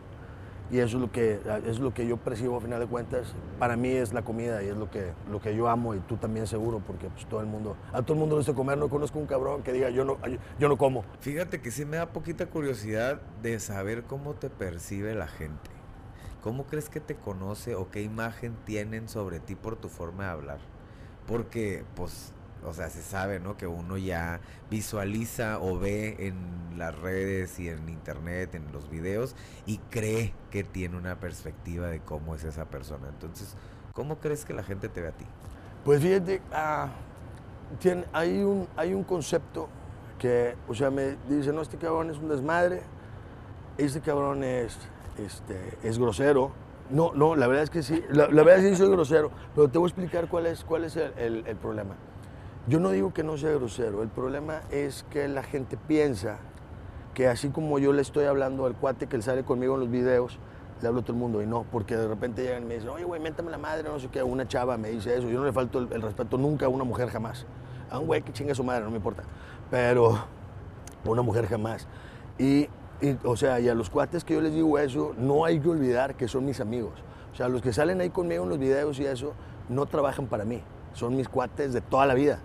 Y 0.69 0.79
eso 0.79 0.97
es 0.97 1.01
lo 1.01 1.11
que, 1.11 1.39
es 1.65 1.79
lo 1.79 1.93
que 1.93 2.05
yo 2.05 2.17
percibo 2.17 2.57
a 2.57 2.61
final 2.61 2.79
de 2.79 2.87
cuentas. 2.87 3.33
Para 3.57 3.77
mí 3.77 3.89
es 3.89 4.11
la 4.11 4.23
comida 4.23 4.61
y 4.63 4.67
es 4.67 4.75
lo 4.75 4.91
que, 4.91 5.13
lo 5.31 5.39
que 5.39 5.55
yo 5.55 5.69
amo 5.69 5.95
y 5.95 5.99
tú 5.99 6.17
también 6.17 6.45
seguro, 6.45 6.81
porque 6.85 7.07
pues, 7.09 7.25
todo 7.25 7.39
el 7.39 7.45
mundo, 7.45 7.77
a 7.93 8.01
todo 8.01 8.13
el 8.13 8.19
mundo 8.19 8.35
le 8.35 8.39
gusta 8.39 8.53
comer. 8.53 8.77
No 8.77 8.89
conozco 8.89 9.17
un 9.17 9.27
cabrón 9.27 9.63
que 9.63 9.71
diga 9.71 9.89
yo 9.89 10.03
no, 10.03 10.17
yo, 10.59 10.67
no 10.67 10.77
como. 10.77 11.05
Fíjate 11.21 11.61
que 11.61 11.71
sí 11.71 11.85
me 11.85 11.97
da 11.97 12.07
poquita 12.07 12.47
curiosidad 12.47 13.21
de 13.41 13.59
saber 13.59 14.03
cómo 14.03 14.33
te 14.33 14.49
percibe 14.49 15.15
la 15.15 15.27
gente. 15.27 15.71
¿Cómo 16.43 16.65
crees 16.65 16.89
que 16.89 16.99
te 16.99 17.15
conoce 17.15 17.75
o 17.75 17.89
qué 17.89 18.01
imagen 18.01 18.55
tienen 18.65 19.07
sobre 19.07 19.39
ti 19.39 19.55
por 19.55 19.77
tu 19.77 19.87
forma 19.87 20.25
de 20.25 20.29
hablar? 20.31 20.59
Porque, 21.27 21.83
pues, 21.95 22.33
o 22.67 22.73
sea, 22.73 22.89
se 22.89 23.01
sabe, 23.01 23.39
¿no? 23.39 23.57
Que 23.57 23.67
uno 23.67 23.97
ya 23.97 24.39
visualiza 24.69 25.59
o 25.59 25.79
ve 25.79 26.27
en 26.27 26.77
las 26.77 26.97
redes 26.99 27.59
y 27.59 27.69
en 27.69 27.89
internet, 27.89 28.53
en 28.55 28.71
los 28.71 28.89
videos, 28.89 29.35
y 29.65 29.77
cree 29.89 30.33
que 30.51 30.63
tiene 30.63 30.97
una 30.97 31.19
perspectiva 31.19 31.87
de 31.87 31.99
cómo 32.01 32.35
es 32.35 32.43
esa 32.43 32.65
persona. 32.65 33.07
Entonces, 33.09 33.55
¿cómo 33.93 34.19
crees 34.19 34.45
que 34.45 34.53
la 34.53 34.63
gente 34.63 34.89
te 34.89 35.01
ve 35.01 35.07
a 35.07 35.11
ti? 35.11 35.25
Pues 35.85 36.01
fíjate, 36.01 36.41
tiene- 37.79 38.05
hay, 38.13 38.43
un, 38.43 38.67
hay 38.75 38.93
un 38.93 39.03
concepto 39.03 39.69
que, 40.19 40.55
o 40.67 40.73
sea, 40.73 40.91
me 40.91 41.15
dice, 41.29 41.53
no, 41.53 41.61
este 41.61 41.77
cabrón 41.77 42.09
es 42.09 42.17
un 42.17 42.29
desmadre, 42.29 42.81
este 43.77 44.01
cabrón 44.01 44.43
es, 44.43 44.77
este, 45.17 45.77
es 45.83 45.97
grosero. 45.97 46.51
No, 46.89 47.11
no, 47.13 47.35
la 47.35 47.47
verdad 47.47 47.63
es 47.63 47.69
que 47.69 47.83
sí, 47.83 48.01
la, 48.09 48.27
verdad 48.27 48.57
es 48.57 48.63
que 48.63 48.69
sí 48.71 48.75
soy 48.77 48.89
grosero, 48.89 49.29
pero 49.53 49.67
te 49.67 49.77
voy 49.77 49.87
a 49.87 49.89
explicar 49.89 50.29
cuál 50.29 50.45
es, 50.45 50.63
cuál 50.63 50.85
es 50.85 50.95
el 50.95 51.57
problema. 51.61 51.95
Yo 52.67 52.81
no 52.81 52.89
digo 52.89 53.13
que 53.13 53.23
no 53.23 53.37
sea 53.37 53.51
grosero, 53.51 54.03
el 54.03 54.09
problema 54.09 54.59
es 54.71 55.05
que 55.09 55.29
la 55.29 55.41
gente 55.41 55.77
piensa 55.77 56.39
que 57.13 57.29
así 57.29 57.47
como 57.47 57.79
yo 57.79 57.93
le 57.93 58.01
estoy 58.01 58.25
hablando 58.25 58.65
al 58.65 58.75
cuate 58.75 59.07
que 59.07 59.15
él 59.15 59.23
sale 59.23 59.45
conmigo 59.45 59.75
en 59.75 59.79
los 59.79 59.89
videos, 59.89 60.37
le 60.81 60.87
hablo 60.89 60.99
a 60.99 61.03
todo 61.03 61.13
el 61.13 61.19
mundo 61.19 61.41
y 61.41 61.45
no, 61.47 61.63
porque 61.71 61.95
de 61.95 62.05
repente 62.09 62.43
llegan 62.43 62.63
y 62.63 62.65
me 62.65 62.73
dicen, 62.73 62.89
oye, 62.89 63.05
güey, 63.05 63.21
méntame 63.21 63.51
la 63.51 63.57
madre, 63.57 63.87
no 63.87 63.97
sé 63.99 64.09
qué, 64.09 64.21
una 64.21 64.49
chava 64.49 64.75
me 64.77 64.89
dice 64.89 65.17
eso, 65.17 65.29
yo 65.29 65.39
no 65.39 65.45
le 65.45 65.53
falto 65.53 65.79
el, 65.79 65.93
el 65.93 66.01
respeto 66.01 66.37
nunca 66.37 66.65
a 66.65 66.69
una 66.69 66.83
mujer 66.83 67.07
jamás, 67.07 67.45
a 67.89 67.99
un 67.99 68.05
güey 68.05 68.21
que 68.21 68.33
chinga 68.33 68.53
su 68.53 68.65
madre, 68.65 68.83
no 68.83 68.91
me 68.91 68.97
importa, 68.97 69.23
pero 69.71 70.15
a 70.15 70.25
una 71.09 71.21
mujer 71.21 71.47
jamás. 71.47 71.87
Y, 72.37 72.67
y, 72.99 73.17
o 73.23 73.37
sea, 73.37 73.61
y 73.61 73.69
a 73.69 73.75
los 73.75 73.89
cuates 73.89 74.25
que 74.25 74.33
yo 74.33 74.41
les 74.41 74.53
digo 74.53 74.77
eso, 74.77 75.13
no 75.17 75.45
hay 75.45 75.61
que 75.61 75.69
olvidar 75.69 76.15
que 76.15 76.27
son 76.27 76.43
mis 76.43 76.59
amigos. 76.59 77.01
O 77.31 77.35
sea, 77.37 77.47
los 77.47 77.61
que 77.61 77.71
salen 77.71 78.01
ahí 78.01 78.09
conmigo 78.09 78.43
en 78.43 78.49
los 78.49 78.59
videos 78.59 78.99
y 78.99 79.05
eso, 79.05 79.35
no 79.69 79.85
trabajan 79.85 80.27
para 80.27 80.43
mí, 80.43 80.61
son 80.91 81.15
mis 81.15 81.29
cuates 81.29 81.71
de 81.71 81.79
toda 81.79 82.05
la 82.05 82.13
vida. 82.13 82.41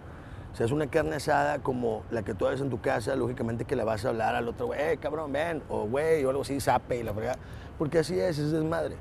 O 0.53 0.55
sea, 0.55 0.67
es 0.67 0.73
una 0.73 0.87
carne 0.87 1.17
asada 1.17 1.61
como 1.61 2.03
la 2.11 2.23
que 2.23 2.35
tú 2.35 2.47
haces 2.47 2.61
en 2.61 2.69
tu 2.69 2.81
casa, 2.81 3.17
lógicamente 3.17 3.65
que 3.65 3.75
le 3.75 3.85
vas 3.85 4.05
a 4.05 4.11
hablar 4.11 4.35
al 4.35 4.49
otro, 4.49 4.67
güey, 4.67 4.81
"Eh, 4.81 4.99
cabrón, 4.99 5.33
ven, 5.33 5.63
o 5.71 5.87
güey, 5.87 6.25
o 6.25 6.31
algo 6.31 6.43
así, 6.43 6.61
zape 6.61 6.99
y 6.99 7.03
la 7.03 7.15
fregada. 7.15 7.39
Porque 7.79 8.01
así 8.01 8.19
es, 8.21 8.39
es 8.39 8.53
desmadre. 8.53 8.97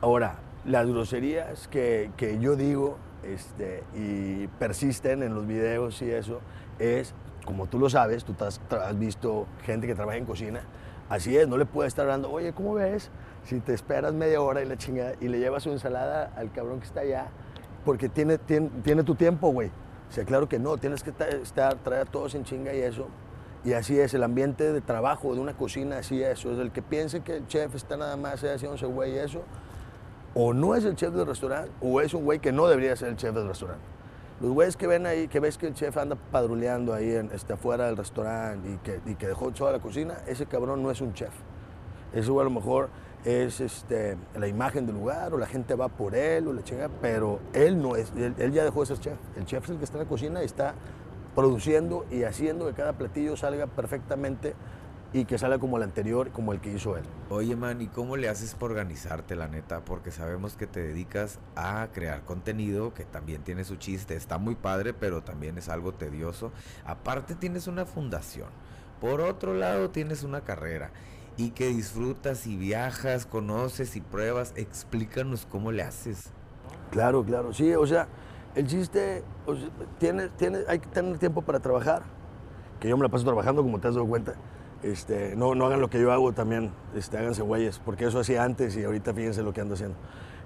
Ahora, 0.00 0.36
las 0.64 0.86
groserías 0.86 1.66
que, 1.68 2.10
que 2.16 2.38
yo 2.38 2.54
digo 2.54 2.98
este, 3.24 3.82
y 3.94 4.46
persisten 4.58 5.22
en 5.22 5.34
los 5.34 5.46
videos 5.46 6.00
y 6.02 6.10
eso, 6.10 6.40
es, 6.78 7.14
como 7.44 7.66
tú 7.66 7.78
lo 7.78 7.90
sabes, 7.90 8.24
tú 8.24 8.34
has, 8.44 8.60
has 8.70 8.98
visto 8.98 9.46
gente 9.64 9.86
que 9.88 9.94
trabaja 9.94 10.18
en 10.18 10.24
cocina, 10.24 10.60
así 11.08 11.36
es, 11.36 11.48
no 11.48 11.56
le 11.56 11.66
puedes 11.66 11.88
estar 11.90 12.04
hablando, 12.04 12.30
oye, 12.30 12.52
¿cómo 12.52 12.74
ves? 12.74 13.10
Si 13.44 13.58
te 13.60 13.74
esperas 13.74 14.14
media 14.14 14.40
hora 14.40 14.62
y 14.62 14.66
la 14.66 14.76
chingada 14.76 15.14
y 15.20 15.28
le 15.28 15.38
llevas 15.38 15.64
su 15.64 15.70
ensalada 15.70 16.32
al 16.36 16.52
cabrón 16.52 16.78
que 16.78 16.86
está 16.86 17.00
allá, 17.00 17.26
porque 17.84 18.08
tiene, 18.08 18.38
tiene, 18.38 18.70
tiene 18.84 19.02
tu 19.02 19.14
tiempo, 19.14 19.50
güey. 19.50 19.70
O 20.08 20.12
sea, 20.12 20.24
claro 20.24 20.48
que 20.48 20.58
no, 20.58 20.76
tienes 20.78 21.02
que 21.02 21.12
ta- 21.12 21.28
estar, 21.28 21.74
traer 21.76 22.02
a 22.02 22.10
todos 22.10 22.34
en 22.34 22.44
chinga 22.44 22.72
y 22.74 22.80
eso. 22.80 23.06
Y 23.64 23.72
así 23.72 23.98
es, 23.98 24.14
el 24.14 24.22
ambiente 24.22 24.72
de 24.72 24.80
trabajo 24.80 25.34
de 25.34 25.40
una 25.40 25.56
cocina, 25.56 25.98
así 25.98 26.22
es. 26.22 26.38
eso. 26.38 26.52
Es 26.52 26.58
el 26.58 26.70
que 26.70 26.82
piense 26.82 27.20
que 27.20 27.36
el 27.38 27.46
chef 27.48 27.74
está 27.74 27.96
nada 27.96 28.16
más 28.16 28.42
haciéndose 28.44 28.86
güey 28.86 29.14
y 29.14 29.18
eso, 29.18 29.42
o 30.34 30.52
no 30.54 30.74
es 30.74 30.84
el 30.84 30.94
chef 30.94 31.12
del 31.14 31.26
restaurante, 31.26 31.70
o 31.80 32.00
es 32.00 32.14
un 32.14 32.24
güey 32.24 32.38
que 32.38 32.52
no 32.52 32.68
debería 32.68 32.94
ser 32.94 33.08
el 33.08 33.16
chef 33.16 33.34
del 33.34 33.48
restaurante. 33.48 33.84
Los 34.40 34.50
güeyes 34.52 34.76
que 34.76 34.86
ven 34.86 35.06
ahí, 35.06 35.28
que 35.28 35.40
ves 35.40 35.56
que 35.56 35.66
el 35.66 35.74
chef 35.74 35.96
anda 35.96 36.14
padruleando 36.30 36.92
ahí 36.92 37.10
en, 37.10 37.30
este, 37.32 37.54
afuera 37.54 37.86
del 37.86 37.96
restaurante 37.96 38.70
y 38.70 38.76
que, 38.78 39.00
y 39.06 39.14
que 39.14 39.26
dejó 39.28 39.50
toda 39.50 39.72
la 39.72 39.78
cocina, 39.80 40.18
ese 40.26 40.44
cabrón 40.46 40.82
no 40.82 40.90
es 40.90 41.00
un 41.00 41.14
chef. 41.14 41.32
Eso 42.12 42.38
a 42.40 42.44
lo 42.44 42.50
mejor 42.50 42.90
es 43.26 43.60
este, 43.60 44.16
la 44.38 44.46
imagen 44.46 44.86
del 44.86 44.94
lugar 44.94 45.34
o 45.34 45.38
la 45.38 45.46
gente 45.46 45.74
va 45.74 45.88
por 45.88 46.14
él 46.14 46.46
o 46.46 46.52
la 46.52 46.62
chinga, 46.62 46.88
pero 47.02 47.40
él 47.52 47.82
no 47.82 47.96
es, 47.96 48.12
él, 48.16 48.34
él 48.38 48.52
ya 48.52 48.62
dejó 48.62 48.80
de 48.80 48.86
ser 48.86 49.00
chef. 49.00 49.18
El 49.36 49.44
chef 49.44 49.64
es 49.64 49.70
el 49.70 49.78
que 49.78 49.84
está 49.84 49.98
en 49.98 50.04
la 50.04 50.08
cocina 50.08 50.42
y 50.42 50.46
está 50.46 50.74
produciendo 51.34 52.06
y 52.10 52.22
haciendo 52.22 52.66
que 52.66 52.74
cada 52.74 52.92
platillo 52.92 53.36
salga 53.36 53.66
perfectamente 53.66 54.54
y 55.12 55.24
que 55.24 55.38
salga 55.38 55.58
como 55.58 55.76
el 55.76 55.82
anterior, 55.82 56.30
como 56.30 56.52
el 56.52 56.60
que 56.60 56.72
hizo 56.72 56.96
él. 56.96 57.04
Oye, 57.30 57.56
man, 57.56 57.80
¿y 57.80 57.88
cómo 57.88 58.16
le 58.16 58.28
haces 58.28 58.54
para 58.54 58.66
organizarte, 58.66 59.34
la 59.34 59.48
neta? 59.48 59.84
Porque 59.84 60.10
sabemos 60.10 60.56
que 60.56 60.66
te 60.66 60.80
dedicas 60.80 61.38
a 61.54 61.88
crear 61.92 62.22
contenido, 62.24 62.94
que 62.94 63.04
también 63.04 63.42
tiene 63.42 63.64
su 63.64 63.76
chiste. 63.76 64.14
Está 64.14 64.38
muy 64.38 64.54
padre, 64.54 64.94
pero 64.94 65.22
también 65.22 65.58
es 65.58 65.68
algo 65.68 65.92
tedioso. 65.92 66.52
Aparte, 66.84 67.34
tienes 67.34 67.66
una 67.66 67.86
fundación. 67.86 68.48
Por 69.00 69.20
otro 69.20 69.54
lado, 69.54 69.90
tienes 69.90 70.22
una 70.22 70.42
carrera. 70.42 70.90
Y 71.36 71.50
que 71.50 71.68
disfrutas 71.68 72.46
y 72.46 72.56
viajas, 72.56 73.26
conoces 73.26 73.96
y 73.96 74.00
pruebas. 74.00 74.52
Explícanos 74.56 75.46
cómo 75.50 75.70
le 75.72 75.82
haces. 75.82 76.30
Claro, 76.90 77.24
claro, 77.24 77.52
sí, 77.52 77.74
o 77.74 77.86
sea, 77.86 78.08
el 78.54 78.66
chiste, 78.66 79.22
o 79.44 79.54
sea, 79.54 79.68
tiene, 79.98 80.28
tiene, 80.30 80.60
hay 80.68 80.78
que 80.78 80.88
tener 80.88 81.18
tiempo 81.18 81.42
para 81.42 81.60
trabajar, 81.60 82.02
que 82.80 82.88
yo 82.88 82.96
me 82.96 83.02
la 83.02 83.08
paso 83.08 83.24
trabajando, 83.24 83.62
como 83.62 83.78
te 83.80 83.88
has 83.88 83.94
dado 83.94 84.06
cuenta. 84.06 84.34
Este, 84.82 85.34
no, 85.36 85.54
no 85.54 85.66
hagan 85.66 85.80
lo 85.80 85.90
que 85.90 86.00
yo 86.00 86.12
hago 86.12 86.32
también, 86.32 86.70
este, 86.94 87.18
háganse 87.18 87.42
güeyes, 87.42 87.80
porque 87.84 88.06
eso 88.06 88.20
hacía 88.20 88.44
antes 88.44 88.76
y 88.76 88.84
ahorita 88.84 89.12
fíjense 89.12 89.42
lo 89.42 89.52
que 89.52 89.60
ando 89.60 89.74
haciendo. 89.74 89.96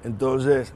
Entonces, 0.02 0.72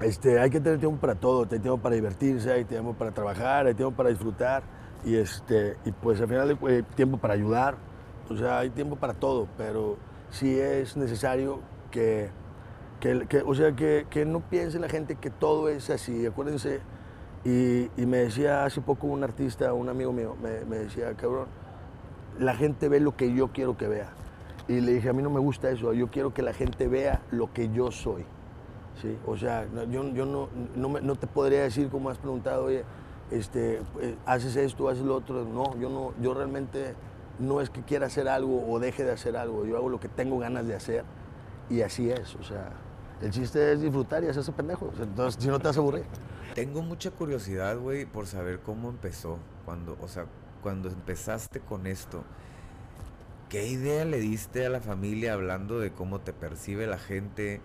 este, 0.00 0.38
hay 0.40 0.50
que 0.50 0.60
tener 0.60 0.78
tiempo 0.78 1.00
para 1.00 1.14
todo, 1.14 1.42
hay 1.42 1.58
tiempo 1.58 1.78
para 1.78 1.94
divertirse, 1.94 2.52
hay 2.52 2.64
tiempo 2.64 2.92
para 2.94 3.12
trabajar, 3.12 3.66
hay 3.66 3.74
tiempo 3.74 3.96
para 3.96 4.10
disfrutar 4.10 4.62
y, 5.04 5.16
este, 5.16 5.76
y 5.84 5.92
pues 5.92 6.20
al 6.20 6.28
final 6.28 6.58
hay 6.68 6.82
tiempo 6.94 7.18
para 7.18 7.34
ayudar, 7.34 7.76
o 8.34 8.36
sea, 8.38 8.58
hay 8.60 8.70
tiempo 8.70 8.96
para 8.96 9.14
todo, 9.14 9.48
pero 9.56 9.96
sí 10.30 10.58
es 10.58 10.96
necesario 10.96 11.60
que, 11.90 12.30
que, 13.00 13.42
o 13.44 13.54
sea, 13.54 13.72
que, 13.74 14.06
que 14.10 14.24
no 14.24 14.40
piense 14.40 14.78
la 14.78 14.88
gente 14.88 15.16
que 15.16 15.30
todo 15.30 15.68
es 15.68 15.90
así, 15.90 16.24
acuérdense, 16.26 16.80
y, 17.44 17.90
y 18.00 18.06
me 18.06 18.18
decía 18.18 18.64
hace 18.64 18.80
poco 18.80 19.06
un 19.08 19.24
artista, 19.24 19.72
un 19.72 19.88
amigo 19.88 20.12
mío, 20.12 20.36
me, 20.40 20.78
decía, 20.78 21.12
cabrón, 21.14 21.46
la 22.38 22.54
gente 22.54 22.88
ve 22.88 23.00
lo 23.00 23.16
que 23.16 23.34
yo 23.34 23.48
quiero 23.48 23.76
que 23.76 23.88
vea. 23.88 24.10
Y 24.68 24.80
le 24.80 24.92
dije, 24.92 25.08
a 25.08 25.12
mí 25.12 25.22
no 25.22 25.30
me 25.30 25.40
gusta 25.40 25.70
eso, 25.70 25.92
yo 25.92 26.08
quiero 26.08 26.32
que 26.32 26.42
la 26.42 26.52
gente 26.52 26.86
vea 26.86 27.20
lo 27.32 27.52
que 27.52 27.70
yo 27.70 27.90
soy. 27.90 28.24
¿sí? 29.00 29.18
O 29.26 29.36
sea, 29.36 29.66
yo, 29.90 30.08
yo 30.10 30.24
no, 30.24 30.48
no, 30.76 30.88
me- 30.88 31.00
no 31.00 31.16
te 31.16 31.26
podría 31.26 31.62
decir, 31.64 31.88
como 31.88 32.10
has 32.10 32.18
preguntado, 32.18 32.66
oye, 32.66 32.84
este, 33.32 33.80
eh, 34.00 34.16
haces 34.24 34.54
esto, 34.56 34.88
haces 34.88 35.04
lo 35.04 35.16
otro. 35.16 35.44
No, 35.44 35.76
yo, 35.78 35.88
no, 35.88 36.12
yo 36.22 36.32
realmente 36.34 36.94
no 37.38 37.60
es 37.60 37.70
que 37.70 37.82
quiera 37.82 38.06
hacer 38.06 38.28
algo 38.28 38.70
o 38.70 38.78
deje 38.78 39.04
de 39.04 39.12
hacer 39.12 39.36
algo, 39.36 39.64
yo 39.66 39.76
hago 39.76 39.88
lo 39.88 40.00
que 40.00 40.08
tengo 40.08 40.38
ganas 40.38 40.66
de 40.66 40.74
hacer 40.74 41.04
y 41.70 41.82
así 41.82 42.10
es. 42.10 42.34
O 42.36 42.42
sea, 42.42 42.72
el 43.20 43.30
chiste 43.30 43.72
es 43.72 43.80
disfrutar 43.80 44.22
y 44.24 44.28
hacerse 44.28 44.52
pendejo. 44.52 44.92
Entonces, 45.00 45.42
si 45.42 45.48
no 45.48 45.58
te 45.58 45.68
vas 45.68 45.78
aburrir. 45.78 46.04
Tengo 46.54 46.82
mucha 46.82 47.10
curiosidad, 47.10 47.78
güey, 47.78 48.04
por 48.04 48.26
saber 48.26 48.60
cómo 48.60 48.90
empezó. 48.90 49.38
Cuando, 49.64 49.96
o 50.00 50.08
sea, 50.08 50.26
cuando 50.62 50.88
empezaste 50.88 51.60
con 51.60 51.86
esto, 51.86 52.24
¿qué 53.48 53.66
idea 53.66 54.04
le 54.04 54.18
diste 54.20 54.66
a 54.66 54.68
la 54.68 54.80
familia 54.80 55.32
hablando 55.32 55.78
de 55.78 55.92
cómo 55.92 56.20
te 56.20 56.32
percibe 56.32 56.86
la 56.86 56.98
gente? 56.98 57.60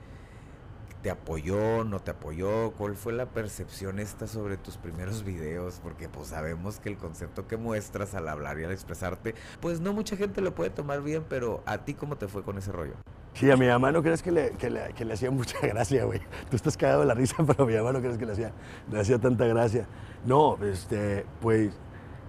¿Te 1.01 1.11
apoyó, 1.11 1.83
no 1.83 1.99
te 1.99 2.11
apoyó? 2.11 2.71
¿Cuál 2.71 2.95
fue 2.95 3.13
la 3.13 3.27
percepción 3.27 3.99
esta 3.99 4.27
sobre 4.27 4.57
tus 4.57 4.77
primeros 4.77 5.23
videos? 5.23 5.79
Porque 5.83 6.09
pues 6.09 6.29
sabemos 6.29 6.79
que 6.79 6.89
el 6.89 6.97
concepto 6.97 7.47
que 7.47 7.55
muestras 7.55 8.15
al 8.15 8.27
hablar 8.27 8.59
y 8.59 8.63
al 8.63 8.71
expresarte, 8.71 9.35
pues 9.61 9.79
no 9.79 9.93
mucha 9.93 10.17
gente 10.17 10.41
lo 10.41 10.55
puede 10.55 10.71
tomar 10.71 11.03
bien, 11.03 11.23
pero 11.29 11.61
¿a 11.67 11.77
ti 11.79 11.93
cómo 11.93 12.17
te 12.17 12.27
fue 12.27 12.43
con 12.43 12.57
ese 12.57 12.71
rollo? 12.71 12.93
Sí, 13.35 13.51
a 13.51 13.55
mi 13.55 13.67
mamá 13.67 13.91
no 13.91 14.01
crees 14.01 14.23
que 14.23 14.31
le, 14.31 14.51
que 14.53 14.71
le, 14.71 14.93
que 14.95 15.05
le 15.05 15.13
hacía 15.13 15.29
mucha 15.29 15.59
gracia, 15.61 16.05
güey. 16.05 16.19
Tú 16.49 16.55
estás 16.55 16.75
cagado 16.75 17.01
de 17.01 17.05
la 17.05 17.13
risa, 17.13 17.35
pero 17.45 17.65
a 17.65 17.67
mi 17.67 17.75
mamá 17.75 17.93
no 17.93 17.99
crees 17.99 18.17
que 18.17 18.25
le 18.25 18.31
hacía, 18.31 18.51
le 18.91 18.99
hacía 18.99 19.19
tanta 19.19 19.45
gracia. 19.45 19.87
No, 20.25 20.57
este, 20.63 21.23
pues, 21.39 21.71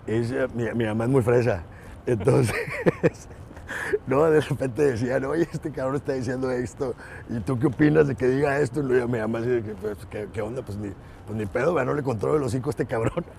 es, 0.06 0.30
eh, 0.30 0.46
mi, 0.54 0.64
mi 0.74 0.84
mamá 0.84 1.04
es 1.04 1.10
muy 1.10 1.22
fresa. 1.22 1.62
Entonces, 2.04 2.54
no, 4.06 4.24
de 4.30 4.40
repente 4.40 4.82
decían, 4.82 5.24
oye, 5.24 5.48
este 5.52 5.70
cabrón 5.70 5.96
está 5.96 6.12
diciendo 6.12 6.50
esto, 6.50 6.94
¿y 7.28 7.40
tú 7.40 7.58
qué 7.58 7.66
opinas 7.66 8.08
de 8.08 8.14
que 8.14 8.26
diga 8.26 8.58
esto? 8.58 8.80
Y 8.80 8.84
luego 8.84 9.08
mi 9.08 9.18
mamá 9.18 9.40
así, 9.40 9.62
pues, 9.80 9.98
¿qué, 10.10 10.28
qué 10.32 10.42
onda? 10.42 10.62
Pues 10.62 10.78
ni, 10.78 10.90
pues 11.26 11.38
ni 11.38 11.46
pedo, 11.46 11.72
güey, 11.72 11.84
no 11.86 11.94
le 11.94 12.02
controlo 12.02 12.36
el 12.36 12.42
hocico 12.42 12.68
a 12.68 12.72
este 12.72 12.86
cabrón. 12.86 13.24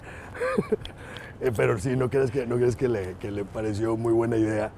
Eh, 1.42 1.54
pero 1.56 1.78
sí, 1.78 1.96
no 1.96 2.10
crees 2.10 2.32
que, 2.32 2.46
no 2.46 2.58
crees 2.58 2.76
que, 2.76 2.90
le, 2.90 3.14
que 3.14 3.32
le 3.32 3.46
pareció 3.46 3.96
muy 3.96 4.12
buena 4.12 4.36
idea. 4.36 4.72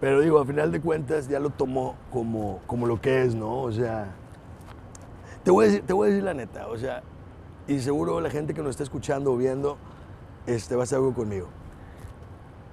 Pero 0.00 0.20
digo, 0.20 0.38
a 0.38 0.46
final 0.46 0.70
de 0.70 0.80
cuentas 0.80 1.26
ya 1.26 1.40
lo 1.40 1.50
tomó 1.50 1.96
como, 2.12 2.60
como 2.68 2.86
lo 2.86 3.00
que 3.00 3.22
es, 3.22 3.34
¿no? 3.34 3.62
O 3.62 3.72
sea, 3.72 4.14
te 5.42 5.50
voy, 5.50 5.64
a 5.64 5.68
decir, 5.68 5.82
te 5.84 5.92
voy 5.92 6.06
a 6.06 6.10
decir 6.10 6.22
la 6.22 6.34
neta, 6.34 6.68
o 6.68 6.78
sea, 6.78 7.02
y 7.66 7.80
seguro 7.80 8.20
la 8.20 8.30
gente 8.30 8.54
que 8.54 8.62
nos 8.62 8.70
está 8.70 8.84
escuchando 8.84 9.32
o 9.32 9.36
viendo 9.36 9.76
este, 10.46 10.76
va 10.76 10.82
a 10.82 10.84
estar 10.84 10.98
algo 10.98 11.14
conmigo. 11.14 11.48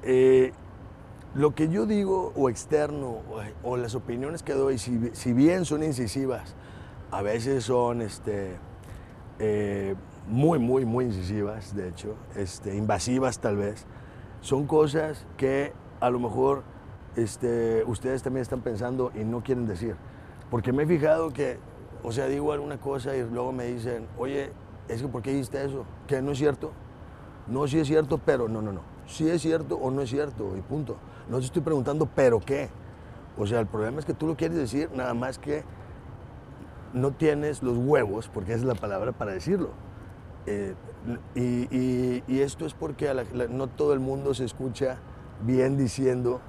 Eh, 0.03 0.51
lo 1.33 1.55
que 1.55 1.69
yo 1.69 1.85
digo 1.85 2.33
o 2.35 2.49
externo 2.49 3.21
o, 3.29 3.41
o 3.63 3.77
las 3.77 3.95
opiniones 3.95 4.43
que 4.43 4.53
doy, 4.53 4.77
si, 4.77 5.11
si 5.13 5.33
bien 5.33 5.65
son 5.65 5.83
incisivas, 5.83 6.55
a 7.11 7.21
veces 7.21 7.65
son 7.65 8.01
este, 8.01 8.55
eh, 9.39 9.95
muy, 10.27 10.59
muy, 10.59 10.85
muy 10.85 11.05
incisivas, 11.05 11.75
de 11.75 11.89
hecho, 11.89 12.15
este, 12.35 12.75
invasivas 12.75 13.39
tal 13.39 13.57
vez, 13.57 13.85
son 14.41 14.65
cosas 14.67 15.25
que 15.37 15.73
a 15.99 16.09
lo 16.09 16.19
mejor 16.19 16.63
este, 17.15 17.83
ustedes 17.85 18.23
también 18.23 18.41
están 18.41 18.61
pensando 18.61 19.11
y 19.15 19.23
no 19.23 19.43
quieren 19.43 19.65
decir. 19.65 19.95
Porque 20.49 20.73
me 20.73 20.83
he 20.83 20.87
fijado 20.87 21.31
que, 21.31 21.57
o 22.03 22.11
sea, 22.11 22.27
digo 22.27 22.51
alguna 22.51 22.77
cosa 22.77 23.15
y 23.15 23.23
luego 23.23 23.51
me 23.51 23.65
dicen, 23.65 24.07
oye, 24.17 24.51
es 24.87 25.01
que 25.01 25.07
¿por 25.07 25.21
qué 25.21 25.31
dijiste 25.31 25.63
eso? 25.63 25.85
¿Que 26.07 26.21
no 26.21 26.31
es 26.31 26.37
cierto? 26.37 26.71
No, 27.47 27.67
sí 27.67 27.79
es 27.79 27.87
cierto, 27.87 28.17
pero 28.17 28.47
no, 28.47 28.61
no, 28.61 28.71
no. 28.71 28.81
Sí 29.07 29.29
es 29.29 29.41
cierto 29.41 29.75
o 29.75 29.91
no 29.91 30.01
es 30.01 30.09
cierto 30.09 30.55
y 30.57 30.61
punto. 30.61 30.97
No 31.31 31.39
te 31.39 31.45
estoy 31.45 31.61
preguntando, 31.61 32.07
¿pero 32.13 32.41
qué? 32.41 32.69
O 33.37 33.47
sea, 33.47 33.61
el 33.61 33.65
problema 33.65 33.99
es 33.99 34.05
que 34.05 34.13
tú 34.13 34.27
lo 34.27 34.35
quieres 34.35 34.57
decir, 34.57 34.89
nada 34.93 35.13
más 35.13 35.39
que 35.39 35.63
no 36.93 37.11
tienes 37.11 37.63
los 37.63 37.77
huevos, 37.77 38.27
porque 38.27 38.51
esa 38.51 38.59
es 38.59 38.67
la 38.67 38.75
palabra 38.75 39.13
para 39.13 39.31
decirlo. 39.31 39.69
Eh, 40.45 40.75
Y, 41.33 42.39
esto 42.41 42.65
es 42.65 42.73
porque 42.73 43.09
no 43.49 43.67
todo 43.67 43.93
el 43.93 44.01
mundo 44.01 44.33
se 44.33 44.43
escucha 44.43 44.97
bien 45.45 45.77
diciendo 45.77 46.41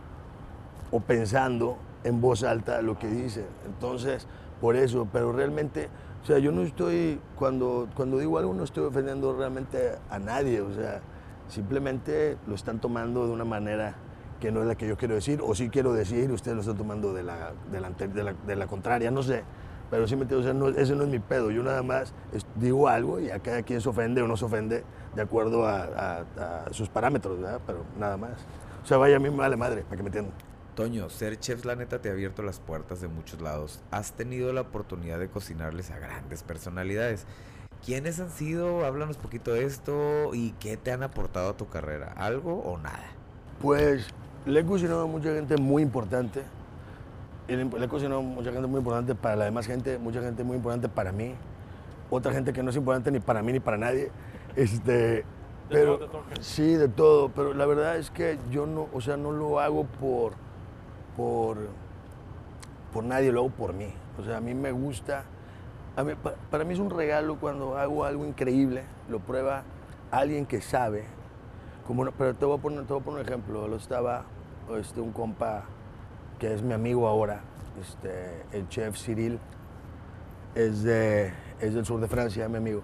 o 0.91 0.99
pensando 0.99 1.79
en 2.03 2.21
voz 2.21 2.43
alta 2.43 2.83
lo 2.83 2.99
que 2.99 3.07
dicen. 3.07 3.47
Entonces, 3.65 4.27
por 4.61 4.75
eso, 4.75 5.07
pero 5.13 5.33
realmente, 5.33 5.91
o 6.25 6.27
sea, 6.27 6.41
yo 6.41 6.51
no 6.51 6.63
estoy, 6.63 7.21
cuando, 7.37 7.89
cuando 7.95 8.19
digo 8.19 8.37
algo 8.37 8.53
no 8.53 8.65
estoy 8.65 8.85
ofendiendo 8.85 9.33
realmente 9.33 9.93
a 10.11 10.19
nadie, 10.19 10.61
o 10.61 10.75
sea, 10.75 11.03
simplemente 11.47 12.37
lo 12.49 12.57
están 12.57 12.81
tomando 12.81 13.27
de 13.29 13.33
una 13.33 13.45
manera 13.45 13.95
que 14.43 14.51
no 14.51 14.61
es 14.63 14.67
la 14.67 14.75
que 14.75 14.89
yo 14.89 14.97
quiero 14.97 15.15
decir, 15.15 15.41
o 15.41 15.55
sí 15.55 15.69
quiero 15.71 15.93
decir, 15.93 16.29
ustedes 16.33 16.57
lo 16.57 16.63
están 16.63 16.77
tomando 16.77 17.15
de 17.15 17.23
la, 17.23 17.53
de 17.71 17.81
la, 17.81 17.91
de 17.91 18.23
la- 18.25 18.33
de 18.33 18.57
la 18.57 18.67
contraria, 18.67 19.11
no 19.13 19.23
sé. 19.23 19.45
Pero 19.89 20.09
sí 20.09 20.17
me 20.17 20.23
entiendo, 20.23 20.41
o 20.41 20.45
sea, 20.45 20.53
no, 20.53 20.69
ese 20.69 20.97
no 20.97 21.05
es 21.05 21.09
mi 21.11 21.21
pedo. 21.21 21.51
Yo 21.53 21.63
nada 21.63 21.83
más 21.85 22.13
digo 22.57 22.89
algo 22.89 23.21
y 23.21 23.31
a 23.31 23.39
cada 23.39 23.63
quien 23.63 23.81
se 23.81 23.89
ofende 23.89 24.21
o 24.21 24.27
no 24.27 24.37
se 24.37 24.45
ofende 24.45 24.83
de 25.15 25.23
acuerdo 25.23 25.65
a, 25.67 25.83
a- 25.85 26.65
a 26.67 26.73
sus 26.73 26.89
parámetros, 26.89 27.41
¿verdad? 27.41 27.61
Pero 27.67 27.85
nada 28.01 28.17
más. 28.17 28.33
O 28.83 28.87
sea, 28.87 28.97
vaya 28.97 29.17
a 29.17 29.19
mí 29.21 29.31
me 29.31 29.37
vale 29.37 29.57
madre, 29.57 29.83
para 29.83 29.97
que 29.97 30.03
me 30.03 30.09
entiendan. 30.09 30.35
Toño, 30.75 31.09
ser 31.09 31.39
chef 31.39 31.65
la 31.65 31.77
neta 31.77 32.01
te 32.01 32.09
ha 32.09 32.13
abierto 32.13 32.43
las 32.43 32.59
puertas 32.59 33.01
de 33.01 33.07
muchos 33.07 33.41
lados. 33.43 33.81
Has 33.93 34.13
tenido 34.13 34.53
la 34.53 34.63
oportunidad 34.63 35.21
de 35.21 35.29
cocinarles 35.29 35.91
a 35.93 35.99
grandes 36.01 36.43
personalidades. 36.43 37.27
¿Quiénes 37.85 38.19
han 38.19 38.31
sido? 38.31 38.85
Háblanos 38.85 39.19
poquito 39.19 39.53
de 39.53 39.65
esto 39.67 40.35
y 40.35 40.53
qué 40.59 40.77
te 40.79 40.91
han 40.91 41.03
aportado 41.03 41.51
a 41.51 41.57
tu 41.57 41.69
carrera. 41.69 42.13
¿Algo 42.17 42.61
o 42.61 42.79
nada? 42.79 43.05
Pues 43.61 44.07
le 44.47 44.61
he 44.61 44.65
cocinado 44.65 45.03
a 45.03 45.07
mucha 45.07 45.33
gente 45.35 45.57
muy 45.57 45.83
importante. 45.83 46.43
Y 47.49 47.57
Le 47.57 47.85
he 47.85 47.89
cocinado 47.89 48.21
a 48.21 48.23
mucha 48.23 48.53
gente 48.53 48.67
muy 48.67 48.79
importante 48.79 49.15
para 49.15 49.37
la 49.37 49.45
demás 49.45 49.67
gente, 49.67 49.99
mucha 49.99 50.21
gente 50.23 50.45
muy 50.45 50.57
importante 50.57 50.89
para 50.89 51.13
mí. 51.13 51.35
Otra 52.11 52.33
gente 52.33 52.53
que 52.53 52.63
no 52.63 52.71
es 52.71 52.77
importante 52.77 53.11
ni 53.11 53.21
para 53.21 53.43
mí 53.43 53.53
ni 53.53 53.61
para 53.61 53.77
nadie. 53.79 54.11
Este, 54.55 55.25
pero, 55.69 55.97
todo 55.99 56.07
te 56.07 56.13
toca. 56.13 56.43
Sí, 56.43 56.75
de 56.75 56.89
todo. 56.89 57.31
Pero 57.31 57.55
la 57.55 57.67
verdad 57.67 57.97
es 57.97 58.11
que 58.11 58.39
yo 58.51 58.67
no, 58.67 58.89
o 58.93 59.01
sea, 59.01 59.17
no 59.17 59.33
lo 59.33 59.61
hago 59.61 59.85
por, 59.85 60.35
por, 61.17 61.57
por 62.93 63.05
nadie, 63.05 63.33
lo 63.33 63.41
hago 63.41 63.51
por 63.51 63.73
mí. 63.73 63.89
O 64.21 64.25
sea, 64.25 64.37
a 64.37 64.41
mí 64.41 64.55
me 64.55 64.73
gusta. 64.73 65.25
a 65.97 66.05
mí- 66.05 66.15
pa- 66.15 66.35
para 66.51 66.65
mí 66.65 66.75
es 66.75 66.81
un 66.81 66.91
regalo 66.91 67.37
cuando 67.37 67.77
hago 67.79 68.05
algo 68.05 68.25
increíble, 68.27 68.85
lo 69.09 69.19
prueba 69.21 69.63
alguien 70.11 70.47
que 70.47 70.61
sabe. 70.61 71.05
Pero 71.87 72.35
te 72.35 72.45
voy, 72.45 72.59
a 72.59 72.61
poner, 72.61 72.85
te 72.87 72.93
voy 72.93 73.03
a 73.03 73.05
poner 73.05 73.21
un 73.21 73.27
ejemplo. 73.27 73.69
Lo 73.69 73.77
estaba 73.77 74.25
este, 74.79 75.01
un 75.01 75.13
compa 75.13 75.65
que 76.39 76.53
es 76.53 76.63
mi 76.63 76.73
amigo 76.73 77.07
ahora, 77.07 77.41
este, 77.81 78.43
el 78.53 78.69
chef 78.69 78.97
Cyril, 78.97 79.39
es, 80.55 80.83
de, 80.83 81.33
es 81.61 81.75
del 81.75 81.85
sur 81.85 82.01
de 82.01 82.09
Francia, 82.09 82.49
mi 82.49 82.57
amigo. 82.57 82.83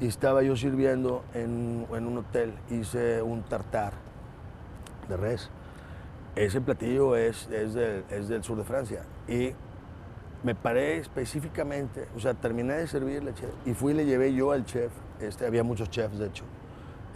Y 0.00 0.06
estaba 0.06 0.42
yo 0.42 0.56
sirviendo 0.56 1.24
en, 1.34 1.86
en 1.92 2.06
un 2.06 2.18
hotel, 2.18 2.54
hice 2.70 3.22
un 3.22 3.42
tartar 3.42 3.94
de 5.08 5.16
res. 5.16 5.50
Ese 6.36 6.60
platillo 6.60 7.16
es, 7.16 7.48
es, 7.48 7.74
del, 7.74 8.04
es 8.10 8.28
del 8.28 8.44
sur 8.44 8.56
de 8.56 8.64
Francia. 8.64 9.04
Y 9.26 9.52
me 10.42 10.54
paré 10.54 10.98
específicamente, 10.98 12.08
o 12.16 12.20
sea, 12.20 12.34
terminé 12.34 12.74
de 12.74 12.86
servirle 12.86 13.34
chef 13.34 13.50
y 13.66 13.74
fui 13.74 13.92
y 13.92 13.96
le 13.96 14.04
llevé 14.06 14.32
yo 14.32 14.52
al 14.52 14.64
chef, 14.64 14.92
este, 15.20 15.46
había 15.46 15.64
muchos 15.64 15.90
chefs 15.90 16.18
de 16.18 16.26
hecho, 16.28 16.44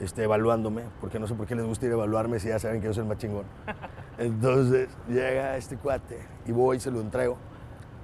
este, 0.04 0.24
evaluándome, 0.24 0.82
porque 1.00 1.18
no 1.18 1.26
sé 1.26 1.34
por 1.34 1.46
qué 1.46 1.54
les 1.54 1.64
gusta 1.64 1.86
ir 1.86 1.92
a 1.92 1.94
evaluarme 1.94 2.40
si 2.40 2.48
ya 2.48 2.58
saben 2.58 2.80
que 2.80 2.86
yo 2.88 2.94
soy 2.94 3.02
el 3.02 3.08
más 3.08 3.18
chingón. 3.18 3.44
Entonces 4.18 4.88
llega 5.08 5.56
este 5.56 5.76
cuate 5.76 6.18
y 6.46 6.52
voy 6.52 6.80
se 6.80 6.90
lo 6.90 7.00
entrego 7.00 7.36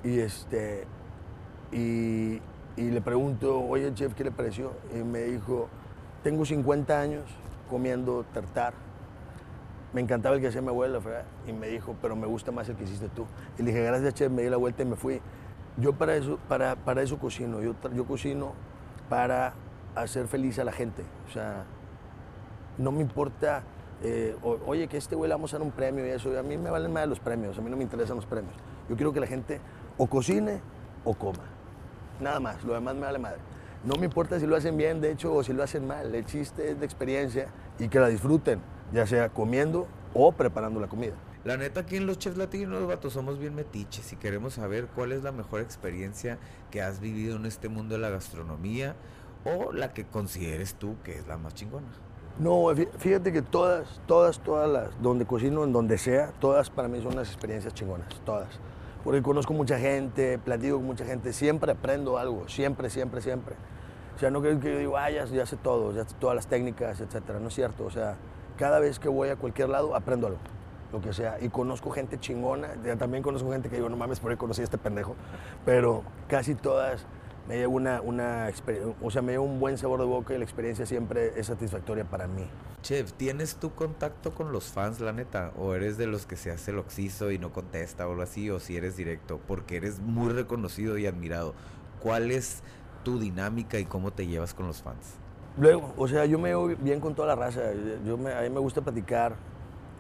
y, 0.05 0.21
este, 0.21 0.87
y, 1.73 2.41
y 2.77 2.91
le 2.91 3.01
pregunto, 3.01 3.61
oye 3.61 3.93
chef, 3.95 4.15
¿qué 4.15 4.25
le 4.25 4.31
pareció? 4.31 4.73
Y 4.95 4.99
me 4.99 5.21
dijo, 5.23 5.69
tengo 6.23 6.45
50 6.45 7.01
años 7.01 7.25
comiendo 7.69 8.25
tartar 8.33 8.75
me 9.93 10.01
encantaba 10.01 10.35
el 10.35 10.41
que 10.41 10.49
hacía 10.49 10.61
mi 10.61 10.69
abuela, 10.69 10.99
¿verdad? 10.99 11.25
y 11.47 11.53
me 11.53 11.69
dijo, 11.69 11.97
pero 12.03 12.15
me 12.15 12.27
gusta 12.27 12.53
más 12.53 12.69
el 12.69 12.77
que 12.77 12.85
hiciste 12.85 13.09
tú. 13.09 13.27
Y 13.59 13.63
le 13.63 13.71
dije, 13.71 13.83
gracias, 13.85 14.15
chef, 14.15 14.31
me 14.31 14.43
di 14.43 14.51
la 14.51 14.57
vuelta 14.57 14.83
y 14.83 14.87
me 14.87 14.97
fui. 14.97 15.21
Yo 15.79 15.95
para 15.95 16.17
eso, 16.17 16.39
para, 16.49 16.77
para 16.77 17.03
eso 17.03 17.19
cocino, 17.19 17.63
yo, 17.63 17.75
yo 17.95 18.05
cocino 18.05 18.53
para 19.09 19.55
hacer 19.95 20.27
feliz 20.27 20.59
a 20.59 20.65
la 20.65 20.73
gente. 20.73 21.05
O 21.29 21.33
sea, 21.33 21.65
no 22.79 22.93
me 22.93 23.01
importa, 23.01 23.63
eh, 24.03 24.37
oye, 24.43 24.89
que 24.89 24.97
este 24.97 25.17
güey 25.17 25.29
le 25.29 25.35
vamos 25.35 25.53
a 25.53 25.59
dar 25.59 25.67
un 25.67 25.73
premio 25.73 26.07
y 26.07 26.11
eso, 26.11 26.37
a 26.39 26.43
mí 26.43 26.57
me 26.57 26.71
valen 26.71 26.93
más 26.93 27.07
los 27.09 27.21
premios, 27.21 27.59
a 27.59 27.61
mí 27.61 27.71
no 27.71 27.77
me 27.77 27.83
interesan 27.83 28.17
los 28.17 28.27
premios. 28.27 28.55
Yo 28.89 28.97
quiero 28.97 29.13
que 29.13 29.21
la 29.21 29.27
gente 29.27 29.61
o 29.97 30.07
cocine 30.07 30.61
o 31.05 31.15
coma. 31.15 31.45
Nada 32.21 32.41
más, 32.41 32.65
lo 32.65 32.75
demás 32.75 32.95
me 32.95 33.03
vale 33.03 33.19
madre. 33.19 33.39
No 33.85 33.95
me 33.97 34.07
importa 34.07 34.41
si 34.41 34.47
lo 34.47 34.57
hacen 34.57 34.77
bien, 34.77 35.01
de 35.01 35.13
hecho, 35.13 35.35
o 35.35 35.43
si 35.45 35.53
lo 35.53 35.63
hacen 35.63 35.87
mal. 35.87 36.15
El 36.15 36.25
chiste 36.25 36.71
es 36.71 36.81
de 36.81 36.85
experiencia 36.85 37.49
y 37.79 37.89
que 37.89 38.01
la 38.01 38.09
disfruten, 38.09 38.61
ya 38.93 39.07
sea 39.07 39.29
comiendo 39.29 39.87
o 40.15 40.33
preparando 40.33 40.81
la 40.81 40.89
comida. 40.89 41.15
La 41.45 41.57
neta, 41.57 41.81
aquí 41.81 41.97
en 41.97 42.07
los 42.07 42.19
chefs 42.19 42.37
latinos, 42.37 42.87
vatos, 42.87 43.13
somos 43.13 43.39
bien 43.39 43.55
metiches 43.55 44.13
y 44.13 44.17
queremos 44.17 44.55
saber 44.55 44.89
cuál 44.95 45.13
es 45.13 45.23
la 45.23 45.31
mejor 45.31 45.61
experiencia 45.61 46.39
que 46.71 46.83
has 46.83 46.99
vivido 46.99 47.37
en 47.37 47.47
este 47.47 47.69
mundo 47.69 47.95
de 47.95 48.01
la 48.01 48.11
gastronomía 48.11 48.97
o 49.45 49.73
la 49.73 49.93
que 49.93 50.05
consideres 50.05 50.75
tú 50.75 50.97
que 51.05 51.17
es 51.17 51.27
la 51.29 51.39
más 51.39 51.55
chingona. 51.55 51.87
No, 52.39 52.63
fí- 52.75 52.89
fíjate 52.99 53.33
que 53.33 53.43
todas, 53.43 54.01
todas, 54.07 54.39
todas 54.41 54.69
las, 54.71 55.03
donde 55.03 55.27
cocino, 55.27 55.65
en 55.65 55.73
donde 55.73 55.99
sea, 55.99 56.33
todas 56.41 56.71
para 56.71 56.87
mí 56.89 57.01
son 57.03 57.15
unas 57.15 57.29
experiencias 57.29 57.75
chingonas, 57.75 58.09
todas. 58.25 58.49
Porque 59.03 59.23
conozco 59.23 59.53
mucha 59.55 59.79
gente, 59.79 60.39
platico 60.39 60.77
con 60.77 60.87
mucha 60.87 61.05
gente, 61.05 61.33
siempre 61.33 61.73
aprendo 61.73 62.19
algo, 62.19 62.49
siempre, 62.49 62.91
siempre, 62.91 63.21
siempre. 63.23 63.57
O 64.15 64.19
sea, 64.19 64.31
no 64.31 64.41
creo 64.41 64.59
que 64.61 64.73
yo 64.73 64.79
digo, 64.79 64.97
ah, 64.97 65.11
ya, 65.11 65.25
ya 65.27 65.47
sé 65.47 65.57
todo, 65.57 65.93
ya 65.93 66.05
sé 66.05 66.15
todas 66.19 66.37
las 66.37 66.47
técnicas, 66.47 67.01
etcétera. 67.01 67.41
No 67.41 67.49
es 67.49 67.55
cierto, 67.55 67.85
o 67.85 67.91
sea, 67.91 68.17
cada 68.57 68.79
vez 68.81 68.99
que 68.99 69.09
voy 69.09 69.29
a 69.31 69.37
cualquier 69.37 69.69
lado 69.69 69.95
aprendo 69.97 70.27
algo, 70.27 70.39
lo 70.93 71.01
que 71.01 71.13
sea. 71.13 71.39
Y 71.41 71.49
conozco 71.49 71.91
gente 71.91 72.19
chingona, 72.21 72.69
ya 72.85 72.97
también 72.97 73.23
conozco 73.23 73.51
gente 73.51 73.69
que 73.69 73.77
digo, 73.77 73.89
no 73.89 73.97
mames, 73.97 74.21
por 74.21 74.31
ahí 74.31 74.37
conocí 74.37 74.61
a 74.61 74.65
este 74.65 74.79
pendejo. 74.79 75.15
Pero 75.65 76.03
casi 76.29 76.55
todas 76.55 77.05
me 77.49 77.57
llevo 77.57 77.77
una, 77.77 78.03
una 78.03 78.51
o 79.01 79.11
sea, 79.11 79.23
me 79.23 79.33
llevo 79.33 79.45
un 79.47 79.59
buen 79.59 79.79
sabor 79.79 80.01
de 80.01 80.07
boca 80.07 80.35
y 80.35 80.39
la 80.39 80.45
experiencia 80.45 80.85
siempre 80.85 81.33
es 81.35 81.47
satisfactoria 81.47 82.05
para 82.05 82.27
mí. 82.27 82.45
Chef, 82.83 83.15
¿tienes 83.15 83.57
tu 83.57 83.75
contacto 83.75 84.33
con 84.33 84.53
los 84.53 84.67
fans, 84.67 85.01
la 85.01 85.13
neta? 85.13 85.53
¿O 85.57 85.75
eres 85.75 85.97
de 85.97 86.07
los 86.07 86.27
que 86.27 86.37
se 86.37 86.51
hace 86.51 86.73
el 86.73 86.79
oxiso 86.79 87.31
y 87.31 87.39
no 87.39 87.51
contesta 87.51 88.07
o 88.07 88.11
algo 88.11 88.23
así? 88.23 88.51
¿O 88.51 88.61
si 88.61 88.77
eres 88.77 88.99
directo? 88.99 89.41
Porque 89.49 89.79
eres 89.79 89.99
muy 89.99 90.31
reconocido 90.31 90.99
y 90.99 91.07
admirado. 91.07 91.55
¿Cuál 92.01 92.31
es 92.31 92.63
tu 93.03 93.19
dinámica 93.19 93.79
y 93.79 93.87
cómo 93.87 94.13
te 94.13 94.27
llevas 94.27 94.53
con 94.53 94.67
los 94.67 94.83
fans? 94.83 95.17
Luego, 95.57 95.95
o 95.97 96.07
sea, 96.07 96.27
yo 96.27 96.39
me 96.39 96.51
llevo 96.51 96.67
bien 96.67 97.01
con 97.01 97.15
toda 97.15 97.29
la 97.29 97.35
raza. 97.35 97.63
Yo 98.05 98.19
me, 98.19 98.35
a 98.35 98.43
mí 98.43 98.51
me 98.51 98.61
gusta 98.61 98.83
platicar 98.83 99.35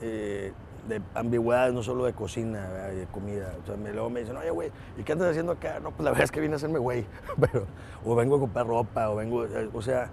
eh, 0.02 0.52
de 0.88 1.00
ambigüedades, 1.14 1.74
no 1.74 1.82
solo 1.82 2.04
de 2.04 2.12
cocina, 2.12 2.66
¿verdad? 2.68 2.90
de 2.90 3.06
comida. 3.06 3.54
O 3.62 3.66
sea, 3.66 3.76
me, 3.76 3.92
luego 3.92 4.10
me 4.10 4.20
dicen, 4.20 4.36
oye, 4.36 4.50
güey, 4.50 4.70
¿y 4.96 5.02
qué 5.02 5.12
andas 5.12 5.30
haciendo 5.30 5.52
acá? 5.52 5.80
No, 5.80 5.90
pues 5.90 6.04
la 6.04 6.10
verdad 6.10 6.24
es 6.24 6.30
que 6.32 6.40
vine 6.40 6.54
a 6.54 6.56
hacerme 6.56 6.78
güey. 6.78 7.06
Pero, 7.40 7.66
o 8.04 8.14
vengo 8.14 8.36
a 8.36 8.40
comprar 8.40 8.66
ropa, 8.66 9.10
o 9.10 9.16
vengo, 9.16 9.44
eh, 9.44 9.68
o 9.72 9.82
sea, 9.82 10.10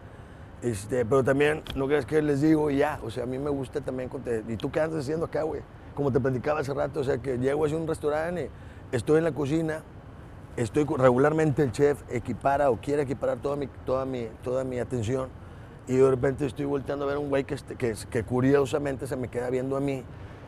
este, 0.61 1.05
pero 1.05 1.23
también, 1.23 1.61
no 1.75 1.85
creas 1.87 2.05
que 2.05 2.21
les 2.21 2.41
digo 2.41 2.71
ya. 2.71 2.99
O 3.03 3.09
sea, 3.11 3.23
a 3.23 3.25
mí 3.27 3.37
me 3.37 3.49
gusta 3.49 3.81
también, 3.81 4.09
¿y 4.47 4.55
tú 4.57 4.71
qué 4.71 4.79
andas 4.79 5.01
haciendo 5.01 5.25
acá, 5.25 5.43
güey? 5.43 5.61
Como 5.93 6.11
te 6.11 6.19
platicaba 6.19 6.59
hace 6.61 6.73
rato, 6.73 7.01
o 7.01 7.03
sea, 7.03 7.17
que 7.19 7.37
llego 7.37 7.65
hacia 7.65 7.77
un 7.77 7.87
restaurante, 7.87 8.49
estoy 8.91 9.19
en 9.19 9.25
la 9.25 9.31
cocina, 9.31 9.83
estoy 10.57 10.85
regularmente 10.85 11.61
el 11.63 11.71
chef 11.71 12.01
equipara 12.09 12.69
o 12.69 12.77
quiere 12.77 13.03
equiparar 13.03 13.37
toda 13.37 13.55
mi, 13.55 13.67
toda 13.85 14.05
mi, 14.05 14.27
toda 14.43 14.63
mi 14.63 14.79
atención 14.79 15.29
y 15.87 15.97
de 15.97 16.09
repente 16.09 16.45
estoy 16.45 16.65
volteando 16.65 17.05
a 17.05 17.09
ver 17.09 17.17
un 17.17 17.29
güey 17.29 17.43
que, 17.43 17.53
este- 17.55 17.75
que, 17.75 17.93
que 18.09 18.23
curiosamente 18.23 19.05
se 19.05 19.15
me 19.15 19.27
queda 19.27 19.49
viendo 19.49 19.77
a 19.77 19.79
mí 19.79 20.03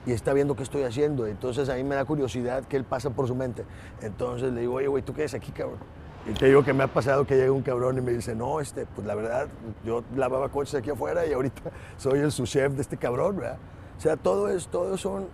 y 0.08 0.14
está 0.14 0.34
viendo 0.34 0.56
qué 0.56 0.64
estoy 0.64 0.84
haciendo. 0.84 1.28
Entonces 1.28 1.68
a 1.68 1.76
mí 1.76 1.84
me 1.84 1.94
da 1.94 2.06
curiosidad 2.06 2.64
que 2.64 2.78
él 2.78 2.86
pasa 2.86 3.10
por 3.10 3.28
su 3.28 3.36
mente. 3.36 3.66
Entonces 4.02 4.54
le 4.54 4.62
digo, 4.62 4.76
oye, 4.76 4.88
güey, 4.88 5.04
¿tú 5.04 5.14
qué 5.14 5.26
haces 5.26 5.36
aquí, 5.40 5.52
cabrón? 5.52 5.80
Y 6.26 6.32
te 6.32 6.48
digo 6.48 6.64
que 6.64 6.74
me 6.74 6.84
ha 6.84 6.88
pasado 6.88 7.28
que 7.28 7.36
llega 7.36 7.52
un 7.52 7.62
cabrón 7.62 7.98
y 7.98 8.02
me 8.02 8.14
dice, 8.14 8.34
no, 8.34 8.62
este, 8.62 8.86
pues 8.86 9.06
la 9.06 9.16
verdad, 9.16 9.50
yo 9.86 10.04
lavaba 10.16 10.50
coches 10.50 10.76
aquí 10.76 10.90
afuera 10.90 11.26
y 11.26 11.34
ahorita 11.34 11.62
soy 11.98 12.20
el 12.20 12.32
subchef 12.32 12.74
de 12.74 12.82
este 12.82 12.96
cabrón, 12.96 13.36
¿verdad? 13.36 13.58
O 13.98 14.02
sea, 14.02 14.16
todo 14.16 14.48
es, 14.48 14.70
todo 14.70 14.98
son, 14.98 15.28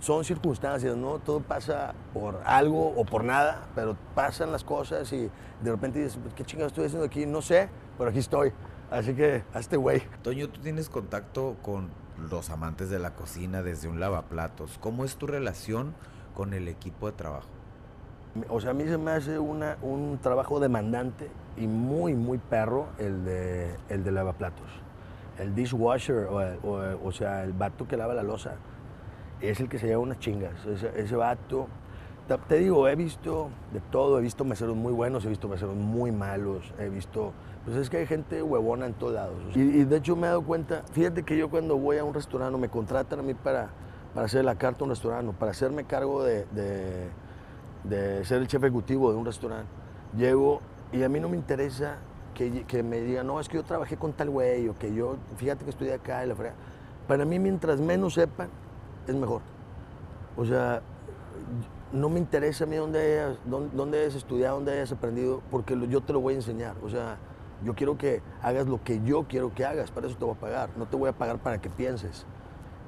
son 0.00 0.24
circunstancias, 0.24 0.96
¿no? 0.96 1.18
Todo 1.18 1.40
pasa 1.40 1.94
por 2.12 2.40
algo 2.44 2.94
o 2.96 3.04
por 3.04 3.24
nada, 3.24 3.66
pero 3.74 3.96
pasan 4.14 4.52
las 4.52 4.62
cosas 4.62 5.12
y 5.12 5.30
de 5.62 5.70
repente 5.70 5.98
dices, 5.98 6.18
"Pues, 6.22 6.32
¿qué 6.34 6.44
chingados 6.44 6.70
estoy 6.72 6.86
haciendo 6.86 7.06
aquí? 7.06 7.26
No 7.26 7.42
sé, 7.42 7.68
pero 7.98 8.10
aquí 8.10 8.20
estoy. 8.20 8.52
Así 8.90 9.14
que, 9.14 9.42
a 9.52 9.58
este 9.58 9.76
güey. 9.76 10.02
Toño, 10.22 10.48
tú 10.48 10.60
tienes 10.60 10.88
contacto 10.88 11.56
con 11.62 11.88
los 12.30 12.50
amantes 12.50 12.90
de 12.90 12.98
la 12.98 13.14
cocina 13.14 13.62
desde 13.62 13.88
un 13.88 14.00
lavaplatos. 14.00 14.78
¿Cómo 14.78 15.04
es 15.04 15.16
tu 15.16 15.26
relación 15.26 15.94
con 16.34 16.52
el 16.54 16.68
equipo 16.68 17.06
de 17.06 17.12
trabajo? 17.16 17.48
O 18.48 18.60
sea, 18.60 18.70
a 18.70 18.74
mí 18.74 18.84
se 18.84 18.98
me 18.98 19.12
hace 19.12 19.38
una- 19.38 19.76
un 19.82 20.18
trabajo 20.20 20.58
demandante 20.58 21.28
y 21.56 21.66
muy, 21.66 22.14
muy 22.14 22.38
perro 22.38 22.86
el 22.98 23.24
de, 23.24 23.76
el 23.88 24.02
de 24.02 24.10
lavaplatos. 24.12 24.66
El 25.38 25.54
dishwasher, 25.54 26.26
o, 26.30 26.38
o- 26.38 27.06
o 27.08 27.12
sea, 27.12 27.44
el 27.44 27.52
vato 27.52 27.86
que 27.86 27.96
lava 27.96 28.14
la 28.14 28.22
losa, 28.22 28.54
es 29.40 29.60
el 29.60 29.68
que 29.68 29.78
se 29.78 29.86
lleva 29.86 30.00
unas 30.00 30.18
chingas. 30.18 30.64
Ese, 30.66 30.90
ese 31.00 31.16
vato 31.16 31.68
te, 32.26 32.36
te 32.38 32.56
digo, 32.58 32.88
he 32.88 32.96
visto 32.96 33.50
de 33.72 33.80
todo, 33.80 34.18
he 34.18 34.22
visto 34.22 34.44
meseros 34.44 34.74
muy 34.76 34.92
buenos, 34.92 35.24
he 35.24 35.28
visto 35.28 35.48
meseros 35.48 35.74
muy 35.76 36.10
malos, 36.10 36.72
he 36.78 36.88
visto... 36.88 37.32
Pues 37.64 37.78
es 37.78 37.88
que 37.88 37.96
hay 37.98 38.06
gente 38.06 38.42
huevona 38.42 38.86
en 38.86 38.94
todos 38.94 39.14
lados. 39.14 39.36
Y, 39.54 39.84
de 39.84 39.96
hecho 39.96 40.16
me 40.16 40.26
he 40.26 40.30
dado 40.30 40.42
cuenta, 40.42 40.82
fíjate 40.92 41.22
que 41.22 41.36
yo 41.36 41.48
cuando 41.48 41.78
voy 41.78 41.96
a 41.96 42.04
un 42.04 42.12
restaurante, 42.12 42.58
me 42.58 42.68
contratan 42.68 43.20
a 43.20 43.22
mí 43.22 43.32
para, 43.32 43.70
para 44.12 44.26
hacer 44.26 44.44
la 44.44 44.56
carta 44.56 44.80
a 44.80 44.84
un 44.84 44.90
restaurante, 44.90 45.34
para 45.38 45.52
hacerme 45.52 45.84
cargo 45.84 46.22
de, 46.22 46.44
de, 47.84 48.24
ser 48.24 48.42
el 48.42 48.48
jefe 48.48 48.66
ejecutivo 48.66 49.10
de 49.10 49.16
un 49.16 49.24
restaurante. 49.24 49.66
Llego 50.14 50.60
y 50.92 51.02
a 51.02 51.08
mí 51.08 51.20
no 51.20 51.30
me 51.30 51.36
interesa 51.36 51.96
que, 52.34 52.64
que 52.64 52.82
me 52.82 53.00
digan, 53.00 53.26
no, 53.26 53.40
es 53.40 53.48
que 53.48 53.56
yo 53.56 53.64
trabajé 53.64 53.96
con 53.96 54.12
tal 54.12 54.28
güey, 54.28 54.68
o 54.68 54.74
que 54.74 54.94
yo, 54.94 55.16
fíjate 55.36 55.64
que 55.64 55.70
estudié 55.70 55.94
acá 55.94 56.22
y 56.24 56.28
la 56.28 56.34
frega. 56.34 56.54
Para 57.08 57.24
mí, 57.24 57.38
mientras 57.38 57.80
menos 57.80 58.14
sepan, 58.14 58.48
es 59.06 59.14
mejor. 59.14 59.40
O 60.36 60.44
sea, 60.44 60.82
no 61.92 62.10
me 62.10 62.18
interesa 62.18 62.64
a 62.64 62.66
mí 62.66 62.76
dónde 62.76 63.00
hayas, 63.00 63.38
dónde, 63.46 63.74
dónde 63.74 64.00
hayas 64.00 64.16
estudiado, 64.16 64.56
dónde 64.56 64.72
hayas 64.72 64.92
aprendido, 64.92 65.40
porque 65.50 65.78
yo 65.88 66.02
te 66.02 66.12
lo 66.12 66.20
voy 66.20 66.34
a 66.34 66.36
enseñar. 66.36 66.74
O 66.82 66.90
sea, 66.90 67.18
yo 67.64 67.74
quiero 67.74 67.96
que 67.98 68.22
hagas 68.42 68.66
lo 68.66 68.82
que 68.82 69.00
yo 69.04 69.24
quiero 69.28 69.54
que 69.54 69.64
hagas, 69.64 69.90
para 69.90 70.06
eso 70.06 70.16
te 70.16 70.24
voy 70.24 70.34
a 70.34 70.40
pagar. 70.40 70.70
No 70.76 70.86
te 70.86 70.96
voy 70.96 71.08
a 71.08 71.12
pagar 71.12 71.38
para 71.38 71.60
que 71.60 71.70
pienses. 71.70 72.26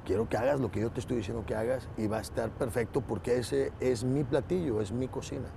Quiero 0.04 0.28
que 0.28 0.36
hagas 0.36 0.60
lo 0.60 0.70
que 0.70 0.80
yo 0.80 0.90
te 0.90 1.00
estoy 1.00 1.16
diciendo 1.16 1.44
que 1.46 1.54
hagas 1.56 1.88
y 1.96 2.06
va 2.06 2.18
a 2.18 2.20
estar 2.20 2.50
perfecto 2.50 3.00
porque 3.00 3.38
ese 3.38 3.72
es 3.80 4.04
mi 4.04 4.22
platillo, 4.22 4.80
es 4.80 4.92
mi 4.92 5.08
cocina. 5.08 5.48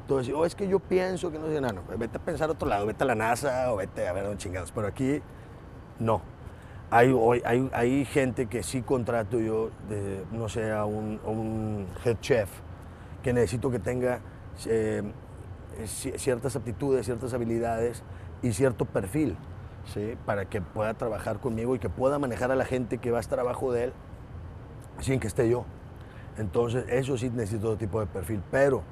Entonces, 0.00 0.34
oh, 0.34 0.44
es 0.44 0.54
que 0.54 0.66
yo 0.68 0.80
pienso 0.80 1.30
que 1.30 1.38
no 1.38 1.46
sé, 1.46 1.60
no, 1.60 1.68
no, 1.68 1.82
vete 1.96 2.18
a 2.18 2.20
pensar 2.20 2.48
a 2.48 2.52
otro 2.52 2.68
lado, 2.68 2.86
vete 2.86 3.04
a 3.04 3.06
la 3.06 3.14
NASA 3.14 3.72
o 3.72 3.76
vete 3.76 4.08
a 4.08 4.12
ver 4.12 4.24
dónde 4.24 4.38
chingados. 4.38 4.72
Pero 4.72 4.86
aquí, 4.88 5.22
no. 5.98 6.20
Hay, 6.90 7.12
hay, 7.44 7.70
hay 7.72 8.04
gente 8.04 8.46
que 8.46 8.62
sí 8.62 8.82
contrato 8.82 9.40
yo, 9.40 9.70
de, 9.88 10.24
no 10.32 10.48
sé, 10.48 10.70
a 10.70 10.84
un, 10.84 11.20
a 11.24 11.28
un 11.28 11.86
head 12.04 12.18
chef, 12.20 12.50
que 13.22 13.32
necesito 13.32 13.70
que 13.70 13.78
tenga 13.78 14.20
eh, 14.66 15.02
ci- 15.84 16.16
ciertas 16.18 16.54
aptitudes, 16.56 17.06
ciertas 17.06 17.32
habilidades 17.32 18.02
y 18.42 18.52
cierto 18.52 18.84
perfil, 18.84 19.36
¿sí? 19.92 20.16
Para 20.26 20.46
que 20.46 20.60
pueda 20.60 20.94
trabajar 20.94 21.40
conmigo 21.40 21.74
y 21.74 21.78
que 21.78 21.88
pueda 21.88 22.18
manejar 22.18 22.50
a 22.50 22.56
la 22.56 22.64
gente 22.64 22.98
que 22.98 23.10
va 23.10 23.18
a 23.18 23.20
estar 23.20 23.40
abajo 23.40 23.72
de 23.72 23.84
él 23.84 23.92
sin 25.00 25.20
que 25.20 25.26
esté 25.26 25.48
yo. 25.48 25.64
Entonces, 26.38 26.84
eso 26.88 27.16
sí 27.16 27.30
necesito 27.30 27.68
otro 27.68 27.78
tipo 27.78 28.00
de 28.00 28.06
perfil. 28.06 28.42
Pero 28.50 28.82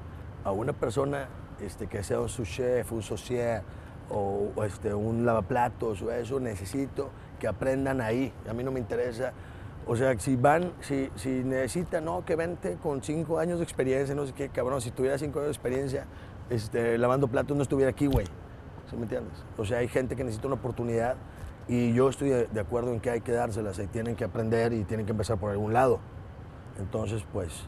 a 0.43 0.51
una 0.51 0.73
persona 0.73 1.27
este, 1.61 1.87
que 1.87 2.03
sea 2.03 2.19
un 2.19 2.29
sous 2.29 2.47
chef, 2.47 2.91
un 2.91 3.01
socier 3.01 3.61
o, 4.09 4.51
o, 4.55 4.63
este, 4.63 4.93
un 4.93 5.25
lavaplatos 5.25 6.01
o 6.01 6.11
eso, 6.11 6.39
necesito 6.39 7.09
que 7.39 7.47
aprendan 7.47 8.01
ahí. 8.01 8.33
A 8.49 8.53
mí 8.53 8.63
no 8.63 8.71
me 8.71 8.79
interesa. 8.79 9.33
O 9.85 9.97
sea, 9.97 10.17
si 10.17 10.37
van, 10.37 10.71
si, 10.79 11.09
si 11.15 11.29
necesitan, 11.43 12.05
no, 12.05 12.23
que 12.23 12.37
vente 12.37 12.77
con 12.81 13.03
cinco 13.03 13.39
años 13.39 13.59
de 13.59 13.63
experiencia, 13.63 14.15
no 14.15 14.25
sé 14.25 14.33
qué, 14.33 14.47
cabrón, 14.47 14.79
si 14.79 14.91
tuviera 14.91 15.17
cinco 15.17 15.39
años 15.39 15.47
de 15.47 15.51
experiencia 15.51 16.05
este, 16.49 16.97
lavando 16.97 17.27
platos 17.27 17.55
no 17.55 17.63
estuviera 17.63 17.91
aquí, 17.91 18.07
güey. 18.07 18.25
¿Sí 18.93 18.97
me 18.97 19.03
entiendes? 19.03 19.43
O 19.57 19.65
sea, 19.65 19.79
hay 19.79 19.87
gente 19.87 20.15
que 20.15 20.23
necesita 20.23 20.47
una 20.47 20.57
oportunidad 20.57 21.15
y 21.67 21.93
yo 21.93 22.09
estoy 22.09 22.29
de, 22.29 22.45
de 22.45 22.59
acuerdo 22.59 22.93
en 22.93 22.99
que 22.99 23.09
hay 23.09 23.21
que 23.21 23.31
dárselas 23.31 23.79
y 23.79 23.87
tienen 23.87 24.15
que 24.15 24.23
aprender 24.23 24.71
y 24.71 24.83
tienen 24.83 25.07
que 25.07 25.13
empezar 25.13 25.39
por 25.39 25.49
algún 25.49 25.73
lado. 25.73 25.99
Entonces, 26.77 27.25
pues, 27.33 27.65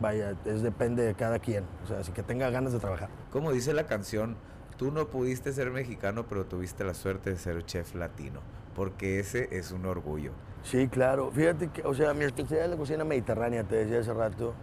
vaya, 0.00 0.34
es 0.46 0.62
depende 0.62 1.02
de 1.04 1.14
cada 1.14 1.38
quien. 1.40 1.64
O 1.84 1.86
sea, 1.86 1.98
así 1.98 2.12
que 2.12 2.22
tenga 2.22 2.48
ganas 2.48 2.72
de 2.72 2.78
trabajar. 2.78 3.10
Como 3.30 3.52
dice 3.52 3.74
la 3.74 3.86
canción, 3.86 4.36
tú 4.78 4.90
no 4.90 5.08
pudiste 5.08 5.52
ser 5.52 5.70
mexicano, 5.70 6.24
pero 6.26 6.46
tuviste 6.46 6.84
la 6.84 6.94
suerte 6.94 7.28
de 7.28 7.36
ser 7.36 7.64
chef 7.66 7.94
latino, 7.94 8.40
porque 8.74 9.20
ese 9.20 9.48
es 9.56 9.72
un 9.72 9.84
orgullo. 9.84 10.32
Sí, 10.62 10.88
claro. 10.88 11.30
Fíjate 11.32 11.68
que, 11.68 11.82
o 11.82 11.92
sea, 11.92 12.14
mi 12.14 12.24
especialidad 12.24 12.64
es 12.64 12.70
la 12.70 12.76
cocina 12.78 13.04
mediterránea, 13.04 13.64
te 13.64 13.76
decía 13.76 14.00
hace 14.00 14.14
rato, 14.14 14.54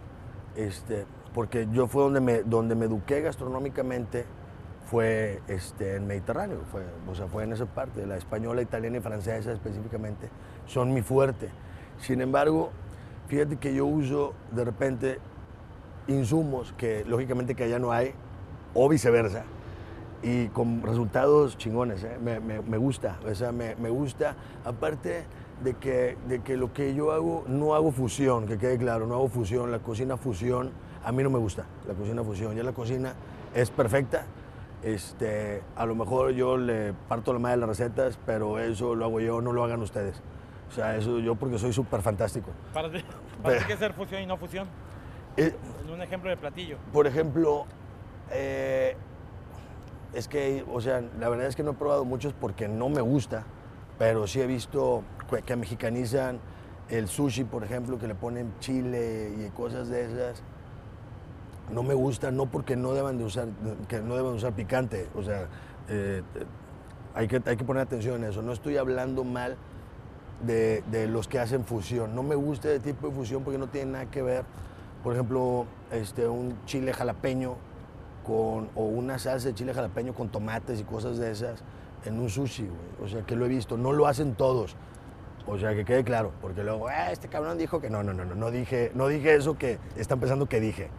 este, 0.56 1.06
porque 1.34 1.68
yo 1.72 1.86
fue 1.86 2.02
donde 2.02 2.20
me, 2.20 2.42
donde 2.42 2.74
me 2.74 2.86
eduqué 2.86 3.20
gastronómicamente, 3.20 4.24
fue 4.90 5.40
este, 5.46 5.94
en 5.94 6.06
Mediterráneo, 6.08 6.62
fue, 6.72 6.82
o 7.08 7.14
sea, 7.14 7.28
fue 7.28 7.44
en 7.44 7.52
esa 7.52 7.64
parte, 7.66 8.04
la 8.06 8.16
española, 8.16 8.60
italiana 8.60 8.96
y 8.96 9.00
francesa 9.00 9.52
específicamente, 9.52 10.28
son 10.66 10.92
mi 10.92 11.00
fuerte. 11.00 11.48
Sin 12.00 12.20
embargo, 12.20 12.70
fíjate 13.28 13.56
que 13.56 13.72
yo 13.72 13.86
uso 13.86 14.34
de 14.50 14.64
repente 14.64 15.18
insumos 16.08 16.72
que 16.76 17.04
lógicamente 17.04 17.54
que 17.54 17.64
allá 17.64 17.78
no 17.78 17.92
hay, 17.92 18.12
o 18.74 18.88
viceversa, 18.88 19.44
y 20.22 20.48
con 20.48 20.82
resultados 20.82 21.56
chingones, 21.56 22.02
¿eh? 22.02 22.18
me, 22.20 22.40
me- 22.40 22.60
me 22.60 22.76
gusta, 22.76 23.18
o 23.24 23.34
sea, 23.34 23.52
me, 23.52 23.76
me 23.76 23.90
gusta, 23.90 24.34
aparte 24.64 25.22
de 25.62 25.74
que, 25.74 26.16
de 26.28 26.40
que 26.40 26.56
lo 26.56 26.72
que 26.72 26.94
yo 26.96 27.12
hago, 27.12 27.44
no 27.46 27.74
hago 27.76 27.92
fusión, 27.92 28.46
que 28.46 28.58
quede 28.58 28.76
claro, 28.76 29.06
no 29.06 29.14
hago 29.14 29.28
fusión, 29.28 29.70
la 29.70 29.78
cocina 29.78 30.16
fusión, 30.16 30.72
a 31.04 31.12
mí 31.12 31.22
no 31.22 31.30
me 31.30 31.38
gusta, 31.38 31.64
la 31.86 31.94
cocina 31.94 32.24
fusión, 32.24 32.56
ya 32.56 32.64
la 32.64 32.72
cocina 32.72 33.14
es 33.54 33.70
perfecta, 33.70 34.24
este, 34.82 35.62
a 35.76 35.84
lo 35.86 35.94
mejor 35.94 36.30
yo 36.32 36.56
le 36.56 36.92
parto 37.08 37.32
la 37.32 37.38
madre 37.38 37.56
de 37.56 37.60
las 37.66 37.68
recetas, 37.78 38.18
pero 38.26 38.58
eso 38.58 38.94
lo 38.94 39.04
hago 39.04 39.20
yo, 39.20 39.40
no 39.40 39.52
lo 39.52 39.62
hagan 39.64 39.82
ustedes. 39.82 40.22
O 40.70 40.72
sea, 40.72 40.96
eso 40.96 41.18
yo 41.18 41.34
porque 41.34 41.58
soy 41.58 41.72
súper 41.72 42.00
fantástico. 42.02 42.50
¿Para, 42.72 42.90
ti- 42.90 43.04
para 43.42 43.66
qué 43.66 43.76
ser 43.76 43.92
fusión 43.92 44.22
y 44.22 44.26
no 44.26 44.36
fusión? 44.36 44.68
Eh, 45.36 45.54
un 45.92 46.00
ejemplo 46.02 46.30
de 46.30 46.36
platillo. 46.36 46.76
por 46.92 47.06
ejemplo, 47.06 47.66
eh, 48.30 48.96
es 50.12 50.28
que, 50.28 50.64
o 50.72 50.80
sea, 50.80 51.02
la 51.18 51.28
verdad 51.28 51.46
es 51.46 51.56
que 51.56 51.62
no 51.62 51.72
he 51.72 51.74
probado 51.74 52.04
muchos 52.04 52.32
porque 52.32 52.68
no 52.68 52.88
me 52.88 53.00
gusta, 53.00 53.44
pero 53.98 54.26
sí 54.26 54.40
he 54.40 54.46
visto 54.46 55.02
que, 55.28 55.42
que 55.42 55.56
mexicanizan 55.56 56.38
el 56.88 57.06
sushi, 57.08 57.44
por 57.44 57.62
ejemplo, 57.64 57.98
que 57.98 58.08
le 58.08 58.14
ponen 58.14 58.52
chile 58.60 59.32
y 59.38 59.50
cosas 59.50 59.88
de 59.88 60.04
esas. 60.06 60.42
No 61.72 61.82
me 61.82 61.94
gusta, 61.94 62.30
no 62.30 62.46
porque 62.46 62.76
no 62.76 62.92
deban 62.92 63.18
de 63.18 63.24
usar, 63.24 63.48
que 63.88 64.00
no 64.00 64.16
deban 64.16 64.32
de 64.32 64.38
usar 64.38 64.52
picante, 64.54 65.08
o 65.14 65.22
sea, 65.22 65.46
eh, 65.88 66.22
hay, 67.14 67.28
que, 67.28 67.40
hay 67.44 67.56
que 67.56 67.64
poner 67.64 67.82
atención 67.82 68.16
en 68.22 68.30
eso. 68.30 68.42
No 68.42 68.52
estoy 68.52 68.76
hablando 68.76 69.24
mal 69.24 69.56
de, 70.44 70.82
de 70.90 71.06
los 71.06 71.28
que 71.28 71.38
hacen 71.38 71.64
fusión. 71.64 72.14
No 72.14 72.22
me 72.22 72.34
gusta 72.34 72.68
ese 72.70 72.80
tipo 72.80 73.08
de 73.08 73.14
fusión 73.14 73.42
porque 73.44 73.58
no 73.58 73.68
tiene 73.68 73.92
nada 73.92 74.06
que 74.06 74.22
ver. 74.22 74.44
Por 75.02 75.14
ejemplo, 75.14 75.66
este, 75.90 76.28
un 76.28 76.56
chile 76.66 76.92
jalapeño 76.92 77.56
con, 78.24 78.68
o 78.74 78.84
una 78.84 79.18
salsa 79.18 79.48
de 79.48 79.54
chile 79.54 79.72
jalapeño 79.74 80.14
con 80.14 80.28
tomates 80.28 80.80
y 80.80 80.84
cosas 80.84 81.18
de 81.18 81.30
esas 81.30 81.62
en 82.04 82.18
un 82.18 82.28
sushi, 82.30 82.64
güey. 82.64 83.04
O 83.04 83.08
sea, 83.08 83.22
que 83.22 83.34
lo 83.36 83.46
he 83.46 83.48
visto. 83.48 83.76
No 83.76 83.92
lo 83.92 84.06
hacen 84.06 84.34
todos. 84.34 84.76
O 85.46 85.58
sea, 85.58 85.74
que 85.74 85.84
quede 85.84 86.04
claro. 86.04 86.32
Porque 86.40 86.62
luego, 86.62 86.88
"Ah, 86.88 87.10
este 87.12 87.28
cabrón 87.28 87.58
dijo 87.58 87.80
que 87.80 87.90
no, 87.90 88.02
no, 88.02 88.12
no, 88.12 88.24
no, 88.24 88.34
no 88.34 88.50
dije, 88.50 88.92
no 88.94 89.08
dije 89.08 89.34
eso 89.34 89.56
que 89.58 89.78
están 89.96 90.20
pensando 90.20 90.46
que 90.46 90.60
dije. 90.60 90.90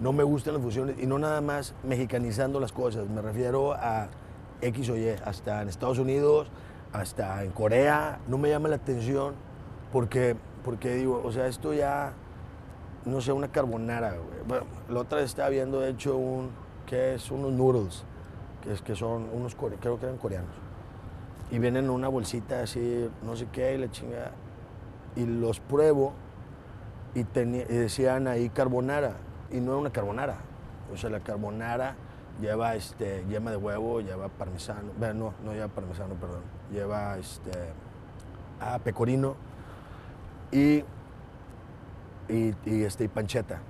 No 0.00 0.12
me 0.12 0.22
gustan 0.24 0.54
las 0.54 0.62
fusiones 0.62 0.96
y 1.00 1.06
no 1.06 1.18
nada 1.18 1.40
más 1.40 1.74
mexicanizando 1.84 2.58
las 2.60 2.72
cosas. 2.72 3.08
Me 3.08 3.22
refiero 3.22 3.72
a 3.72 4.08
X 4.60 4.88
o 4.90 4.96
Y, 4.96 5.08
hasta 5.24 5.62
en 5.62 5.68
Estados 5.68 5.98
Unidos, 5.98 6.48
hasta 6.92 7.42
en 7.44 7.50
Corea. 7.52 8.18
No 8.28 8.38
me 8.38 8.48
llama 8.48 8.68
la 8.68 8.76
atención 8.76 9.34
porque, 9.92 10.36
porque 10.64 10.94
digo, 10.94 11.20
o 11.24 11.30
sea, 11.32 11.46
esto 11.46 11.72
ya, 11.72 12.12
no 13.04 13.20
sé, 13.20 13.32
una 13.32 13.48
carbonara. 13.48 14.10
güey. 14.12 14.42
Bueno, 14.46 14.64
la 14.88 15.00
otra 15.00 15.18
vez 15.18 15.26
estaba 15.26 15.48
viendo, 15.50 15.80
de 15.80 15.90
hecho, 15.90 16.16
un, 16.16 16.50
que 16.86 17.14
es 17.14 17.30
unos 17.30 17.52
noodles, 17.52 18.02
que, 18.62 18.82
que 18.84 18.96
son 18.96 19.28
unos, 19.32 19.54
creo 19.54 19.98
que 19.98 20.06
eran 20.06 20.18
coreanos. 20.18 20.50
Y 21.50 21.58
vienen 21.58 21.84
en 21.84 21.90
una 21.90 22.08
bolsita 22.08 22.62
así, 22.62 23.08
no 23.22 23.36
sé 23.36 23.46
qué, 23.52 23.74
y 23.74 23.78
la 23.78 23.90
chinga. 23.90 24.30
Y 25.14 25.26
los 25.26 25.60
pruebo 25.60 26.14
y, 27.14 27.24
teni- 27.24 27.66
y 27.68 27.74
decían 27.74 28.26
ahí 28.26 28.48
carbonara. 28.48 29.16
Y 29.52 29.60
no 29.60 29.72
era 29.72 29.80
una 29.80 29.90
carbonara. 29.90 30.36
O 30.92 30.96
sea, 30.96 31.10
la 31.10 31.20
carbonara 31.20 31.94
lleva 32.40 32.74
este, 32.74 33.24
yema 33.28 33.50
de 33.50 33.56
huevo, 33.56 34.00
lleva 34.00 34.28
parmesano. 34.28 34.92
Bueno, 34.98 35.14
no, 35.14 35.34
no 35.44 35.52
lleva 35.52 35.68
parmesano, 35.68 36.14
perdón. 36.14 36.42
Lleva 36.70 37.18
este, 37.18 37.50
ah, 38.60 38.78
pecorino 38.82 39.36
y, 40.50 40.84
y, 42.28 42.54
y, 42.64 42.82
este, 42.84 43.04
y 43.04 43.08
pancheta. 43.08 43.60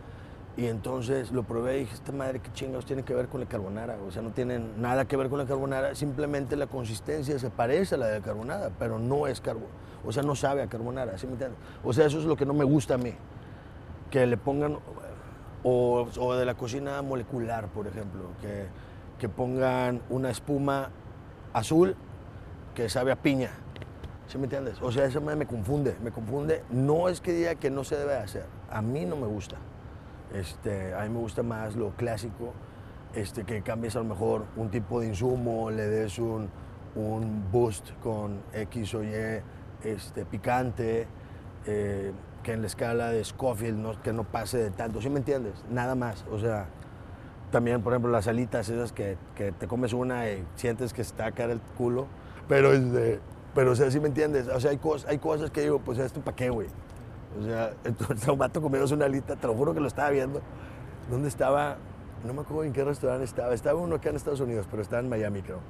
Y 0.54 0.66
entonces 0.66 1.32
lo 1.32 1.44
probé 1.44 1.78
y 1.78 1.80
dije, 1.80 1.94
esta 1.94 2.12
madre, 2.12 2.40
qué 2.40 2.52
chingados 2.52 2.84
tiene 2.84 3.02
que 3.04 3.14
ver 3.14 3.28
con 3.28 3.40
la 3.40 3.46
carbonara. 3.46 3.96
O 4.06 4.10
sea, 4.10 4.20
no 4.20 4.30
tienen 4.30 4.82
nada 4.82 5.06
que 5.06 5.16
ver 5.16 5.30
con 5.30 5.38
la 5.38 5.46
carbonara, 5.46 5.94
simplemente 5.94 6.56
la 6.56 6.66
consistencia 6.66 7.38
se 7.38 7.48
parece 7.48 7.94
a 7.94 7.98
la 7.98 8.06
de 8.08 8.18
la 8.18 8.24
carbonara, 8.24 8.70
pero 8.78 8.98
no 8.98 9.26
es 9.26 9.40
carbo. 9.40 9.66
O 10.04 10.12
sea, 10.12 10.22
no 10.22 10.34
sabe 10.34 10.62
a 10.62 10.66
carbonara, 10.66 11.16
¿sí 11.16 11.26
me 11.26 11.32
entiendes? 11.32 11.58
O 11.82 11.92
sea, 11.92 12.06
eso 12.06 12.18
es 12.18 12.26
lo 12.26 12.36
que 12.36 12.44
no 12.44 12.52
me 12.52 12.64
gusta 12.64 12.94
a 12.94 12.98
mí. 12.98 13.14
Que 14.10 14.26
le 14.26 14.36
pongan, 14.36 14.78
o, 15.62 16.34
de 16.34 16.44
la 16.44 16.54
cocina 16.54 17.00
molecular, 17.02 17.68
por 17.68 17.86
ejemplo, 17.86 18.22
que, 18.40 18.66
que 19.18 19.28
pongan 19.28 20.02
una 20.10 20.30
espuma 20.30 20.90
azul 21.52 21.96
que 22.74 22.88
sabe 22.88 23.12
a 23.12 23.16
piña. 23.16 23.50
¿Sí 24.26 24.38
me 24.38 24.44
entiendes? 24.44 24.80
O 24.80 24.90
sea, 24.90 25.04
eso 25.04 25.20
me, 25.20 25.36
me 25.36 25.46
confunde, 25.46 25.96
me 26.02 26.10
confunde. 26.10 26.62
No 26.70 27.08
es 27.08 27.20
que 27.20 27.32
diga 27.32 27.54
que 27.56 27.70
no 27.70 27.84
se 27.84 27.96
debe 27.96 28.16
hacer, 28.16 28.46
a 28.70 28.80
mí 28.80 29.04
no 29.04 29.16
me 29.16 29.26
gusta. 29.26 29.56
Este, 30.32 30.94
a 30.94 31.02
mí 31.02 31.10
me 31.10 31.18
gusta 31.18 31.42
más 31.42 31.76
lo 31.76 31.90
clásico, 31.90 32.54
este, 33.14 33.44
que 33.44 33.62
cambies 33.62 33.96
a 33.96 33.98
lo 33.98 34.06
mejor 34.06 34.46
un 34.56 34.70
tipo 34.70 35.00
de 35.00 35.08
insumo, 35.08 35.70
le 35.70 35.86
des 35.86 36.18
un, 36.18 36.48
un 36.94 37.44
boost 37.52 37.90
con 38.02 38.40
X 38.54 38.94
o 38.94 39.04
Y 39.04 39.42
este, 39.84 40.24
picante, 40.24 41.06
eh, 41.66 42.12
que 42.42 42.52
en 42.52 42.60
la 42.60 42.66
escala 42.66 43.08
de 43.10 43.24
Scofield 43.24 43.78
no, 43.78 44.02
que 44.02 44.12
no 44.12 44.24
pase 44.24 44.58
de 44.58 44.70
tanto, 44.70 45.00
¿sí 45.00 45.08
me 45.08 45.18
entiendes? 45.18 45.64
Nada 45.70 45.94
más, 45.94 46.24
o 46.30 46.38
sea, 46.38 46.66
también, 47.50 47.82
por 47.82 47.92
ejemplo, 47.92 48.10
las 48.10 48.28
alitas 48.28 48.68
esas 48.68 48.92
que, 48.92 49.16
que 49.34 49.52
te 49.52 49.66
comes 49.66 49.92
una 49.92 50.28
y 50.30 50.44
sientes 50.56 50.92
que 50.92 51.02
está 51.02 51.32
cara 51.32 51.52
el 51.52 51.60
culo, 51.76 52.06
pero, 52.48 52.72
este, 52.72 53.20
pero 53.54 53.72
o 53.72 53.74
sea, 53.74 53.90
¿sí 53.90 54.00
me 54.00 54.08
entiendes? 54.08 54.48
O 54.48 54.60
sea, 54.60 54.70
hay, 54.70 54.78
cosas, 54.78 55.08
hay 55.08 55.18
cosas 55.18 55.50
que 55.50 55.62
digo, 55.62 55.78
pues 55.78 55.98
esto 55.98 56.20
para 56.20 56.36
qué, 56.36 56.50
güey. 56.50 56.68
O 57.40 57.44
sea, 57.44 57.72
entonces 57.84 58.28
un 58.28 58.38
vato 58.38 58.60
comiéndose 58.60 58.94
una 58.94 59.06
alita, 59.06 59.36
te 59.36 59.46
lo 59.46 59.54
juro 59.54 59.74
que 59.74 59.80
lo 59.80 59.88
estaba 59.88 60.10
viendo. 60.10 60.40
¿Dónde 61.10 61.28
estaba? 61.28 61.76
No 62.24 62.32
me 62.34 62.42
acuerdo 62.42 62.64
en 62.64 62.72
qué 62.72 62.84
restaurante 62.84 63.24
estaba. 63.24 63.54
Estaba 63.54 63.80
uno 63.80 63.96
acá 63.96 64.10
en 64.10 64.16
Estados 64.16 64.40
Unidos, 64.40 64.66
pero 64.70 64.82
estaba 64.82 65.00
en 65.00 65.08
Miami, 65.08 65.42
creo. 65.42 65.60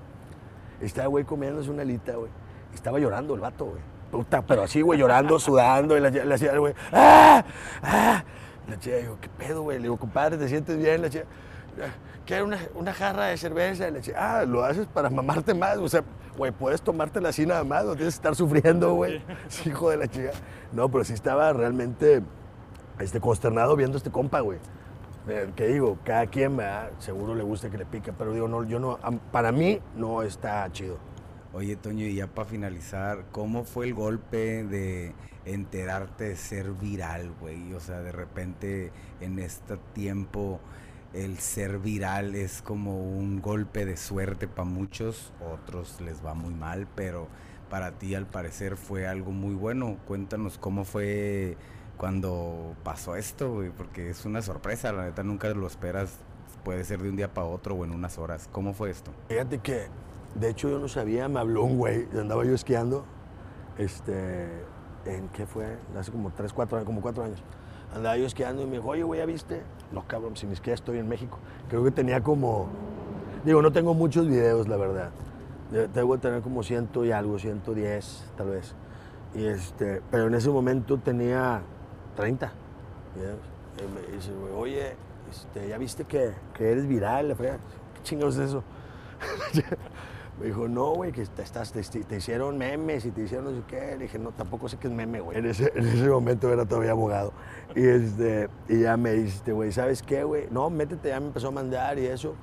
Estaba, 0.81 1.09
güey, 1.09 1.25
comiéndose 1.25 1.71
una 1.71 1.83
alita, 1.83 2.17
güey. 2.17 2.31
Estaba 2.75 2.99
llorando 2.99 3.35
el 3.35 3.41
vato, 3.41 3.67
güey. 3.67 3.81
Puta, 4.13 4.43
pero 4.43 4.63
así, 4.63 4.83
güey, 4.83 4.99
llorando, 5.01 5.39
sudando. 5.41 5.97
Y 5.97 6.01
la, 6.01 6.11
le 6.11 6.35
hacía, 6.35 6.57
güey, 6.59 6.75
¡ah! 6.93 7.43
¡ah! 7.83 8.23
La 8.69 8.79
chica, 8.79 8.97
digo, 8.97 9.17
¿qué 9.21 9.29
pedo, 9.31 9.63
güey? 9.63 9.79
Le 9.79 9.85
digo, 9.85 9.97
compadre, 9.97 10.37
¿te 10.37 10.49
sientes 10.49 10.77
bien? 10.77 11.01
La 11.01 11.09
chica, 11.11 11.25
¿qué? 12.27 12.43
Una, 12.43 12.59
una 12.75 12.93
jarra 12.93 13.25
de 13.27 13.39
cerveza. 13.39 13.91
Le 13.91 14.03
chica, 14.03 14.41
ah, 14.41 14.45
lo 14.45 14.63
haces 14.63 14.87
para 14.87 15.09
mamarte 15.09 15.55
más. 15.55 15.79
O 15.79 15.89
sea, 15.89 16.05
güey, 16.37 16.53
puedes 16.53 16.83
tomártela 16.83 17.31
así 17.31 17.47
nada 17.47 17.65
más, 17.65 17.87
no 17.87 17.97
tienes 17.97 18.15
que 18.15 18.19
estar 18.19 18.37
sufriendo, 18.37 18.93
güey. 18.95 19.23
Sí, 19.49 19.71
hijo 19.71 19.89
de 19.91 19.97
la 19.97 20.07
chica. 20.07 20.31
No, 20.73 20.91
pero 20.91 21.05
sí 21.05 21.15
estaba 21.15 21.53
realmente 21.55 22.23
este, 22.99 23.19
consternado 23.19 23.77
viendo 23.77 23.97
a 23.97 23.99
este 23.99 24.11
compa, 24.11 24.41
güey. 24.41 24.59
Eh, 25.27 25.51
Que 25.57 25.69
digo, 25.69 25.97
cada 26.05 26.27
quien, 26.27 26.57
¿verdad? 26.57 26.91
seguro 26.99 27.35
le 27.35 27.45
gusta 27.45 27.71
que 27.71 27.79
le 27.79 27.87
pique, 27.87 28.13
pero 28.13 28.33
digo, 28.35 28.47
no, 28.47 28.65
yo 28.65 28.79
no, 28.79 28.99
para 29.31 29.53
mí 29.53 29.81
no 29.97 30.23
está 30.23 30.71
chido. 30.71 30.99
Oye, 31.55 31.77
Toño, 31.77 32.07
y 32.07 32.15
ya 32.15 32.29
para 32.29 32.49
finalizar, 32.49 33.27
¿cómo 33.31 33.65
fue 33.65 33.85
el 33.85 33.93
golpe 33.93 34.65
de 34.65 35.15
enterarte 35.45 36.31
de 36.31 36.37
ser 36.37 36.73
viral, 36.73 37.31
güey? 37.41 37.75
O 37.75 37.81
sea, 37.81 38.01
de 38.01 38.11
repente 38.11 38.91
en 39.21 39.39
este 39.39 39.77
tiempo 39.93 40.61
el 41.13 41.39
ser 41.39 41.79
viral 41.79 42.35
es 42.37 42.63
como 42.63 43.03
un 43.03 43.43
golpe 43.43 43.85
de 43.85 43.99
suerte 43.99 44.49
para 44.49 44.65
muchos, 44.65 45.31
otros 45.53 46.01
les 46.01 46.25
va 46.25 46.33
muy 46.33 46.55
mal, 46.55 46.89
pero 46.95 47.29
para 47.69 47.99
ti 47.99 48.15
al 48.15 48.27
parecer 48.27 48.79
fue 48.79 49.07
algo 49.07 49.31
muy 49.31 49.55
bueno. 49.55 49.99
Cuéntanos 50.07 50.57
cómo 50.57 50.87
fue 50.87 51.59
cuando 51.99 52.75
pasó 52.83 53.15
esto, 53.15 53.53
güey, 53.53 53.69
porque 53.69 54.09
es 54.09 54.25
una 54.25 54.41
sorpresa, 54.41 54.91
la 54.93 55.05
neta 55.05 55.23
nunca 55.23 55.51
lo 55.51 55.67
esperas, 55.67 56.17
puede 56.65 56.83
ser 56.85 57.03
de 57.03 57.11
un 57.11 57.17
día 57.17 57.35
para 57.35 57.47
otro 57.47 57.75
o 57.75 57.85
en 57.85 57.91
unas 57.91 58.17
horas. 58.17 58.49
¿Cómo 58.53 58.73
fue 58.73 58.89
esto? 58.89 59.13
Fíjate 59.29 59.59
que, 59.59 59.89
de 60.35 60.49
hecho, 60.51 60.69
yo 60.69 60.79
no 60.79 60.89
sabía, 60.89 61.29
me 61.29 61.41
habló 61.41 61.65
un 61.65 61.79
güey, 61.79 62.07
andaba 62.19 62.45
yo 62.45 62.55
esquiando, 62.55 63.05
este, 63.79 64.49
¿en 65.05 65.29
qué 65.29 65.47
fue? 65.47 65.77
Hace 65.99 66.11
como 66.13 66.31
3, 66.31 66.53
4 66.53 66.77
años, 66.79 66.87
como 66.87 67.01
4 67.01 67.25
años. 67.25 67.43
Andaba 67.95 68.17
yo 68.17 68.25
esquiando 68.27 68.63
y 68.63 68.67
me 68.67 68.77
dijo, 68.77 68.89
oye, 68.89 69.03
güey, 69.03 69.21
¿ya 69.21 69.27
viste? 69.27 69.63
No, 69.93 70.07
cabrón, 70.07 70.37
si 70.37 70.47
ni 70.47 70.57
siquiera 70.57 70.75
estoy 70.75 70.99
en 70.99 71.09
México. 71.09 71.39
Creo 71.69 71.85
que 71.85 71.91
tenía 71.91 72.23
como, 72.23 72.69
digo, 73.45 73.61
no 73.61 73.71
tengo 73.73 73.93
muchos 73.95 74.27
videos, 74.27 74.67
la 74.69 74.77
verdad. 74.77 75.11
De- 75.71 75.89
Debo 75.89 76.19
tener 76.19 76.41
como 76.43 76.63
ciento 76.63 77.05
y 77.05 77.13
algo, 77.13 77.39
110 77.39 78.25
tal 78.37 78.49
vez. 78.51 78.75
Y 79.35 79.45
este, 79.45 80.01
pero 80.11 80.27
en 80.27 80.35
ese 80.35 80.49
momento 80.51 80.99
tenía 80.99 81.61
30 82.17 82.53
videos. 83.15 83.39
Y 83.79 83.83
me 84.11 84.17
dice, 84.17 84.31
güey, 84.33 84.53
oye, 84.55 84.97
este, 85.31 85.69
¿ya 85.69 85.77
viste 85.79 86.05
que, 86.05 86.33
que 86.55 86.73
eres 86.73 86.87
viral? 86.87 87.29
Le 87.29 87.35
fregada. 87.35 87.59
¿Qué 87.95 88.03
chingados 88.03 88.37
es 88.37 88.49
eso? 88.51 88.63
Me 90.43 90.49
dijo, 90.49 90.67
no, 90.67 90.95
güey, 90.95 91.13
que 91.13 91.25
te, 91.25 91.43
estás, 91.43 91.71
te, 91.73 92.17
hicieron 92.17 92.59
memes 92.59 93.05
y 93.05 93.13
te 93.13 93.23
hicieron 93.23 93.45
no 93.45 93.53
sé 93.53 93.63
qué. 93.69 93.93
Le 93.97 93.99
dije, 93.99 94.19
no, 94.19 94.33
tampoco 94.33 94.69
sé 94.69 94.77
qué 94.77 94.89
es 94.89 94.93
meme, 94.93 95.21
güey. 95.21 95.39
En 95.39 95.47
ese, 95.47 95.71
en 95.73 95.87
ese 95.87 96.09
momento 96.09 96.53
era 96.53 96.67
todavía 96.67 96.91
abogado. 96.91 97.33
Y, 97.77 97.87
este, 97.87 98.49
y 98.69 98.81
ya 98.81 98.97
me 98.97 99.13
dice, 99.13 99.53
güey, 99.53 99.71
¿sabes 99.71 100.03
qué, 100.03 100.25
güey? 100.25 100.49
No, 100.51 100.69
métete, 100.69 101.11
ya 101.11 101.21
me 101.21 101.29
empezó 101.29 101.47
a 101.47 101.51
mandar 101.53 101.97
y 102.01 102.07
eso. 102.07 102.35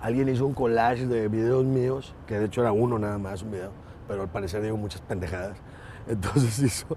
Alguien 0.00 0.30
hizo 0.30 0.46
un 0.46 0.54
collage 0.54 1.06
de 1.06 1.28
videos 1.28 1.66
míos, 1.66 2.14
que 2.26 2.38
de 2.38 2.46
hecho 2.46 2.62
era 2.62 2.72
uno 2.72 2.98
nada 2.98 3.18
más, 3.18 3.42
un 3.42 3.50
video, 3.50 3.72
pero 4.08 4.22
al 4.22 4.30
parecer 4.30 4.62
digo 4.62 4.78
muchas 4.78 5.02
pendejadas. 5.02 5.58
Entonces 6.08 6.58
hizo, 6.60 6.96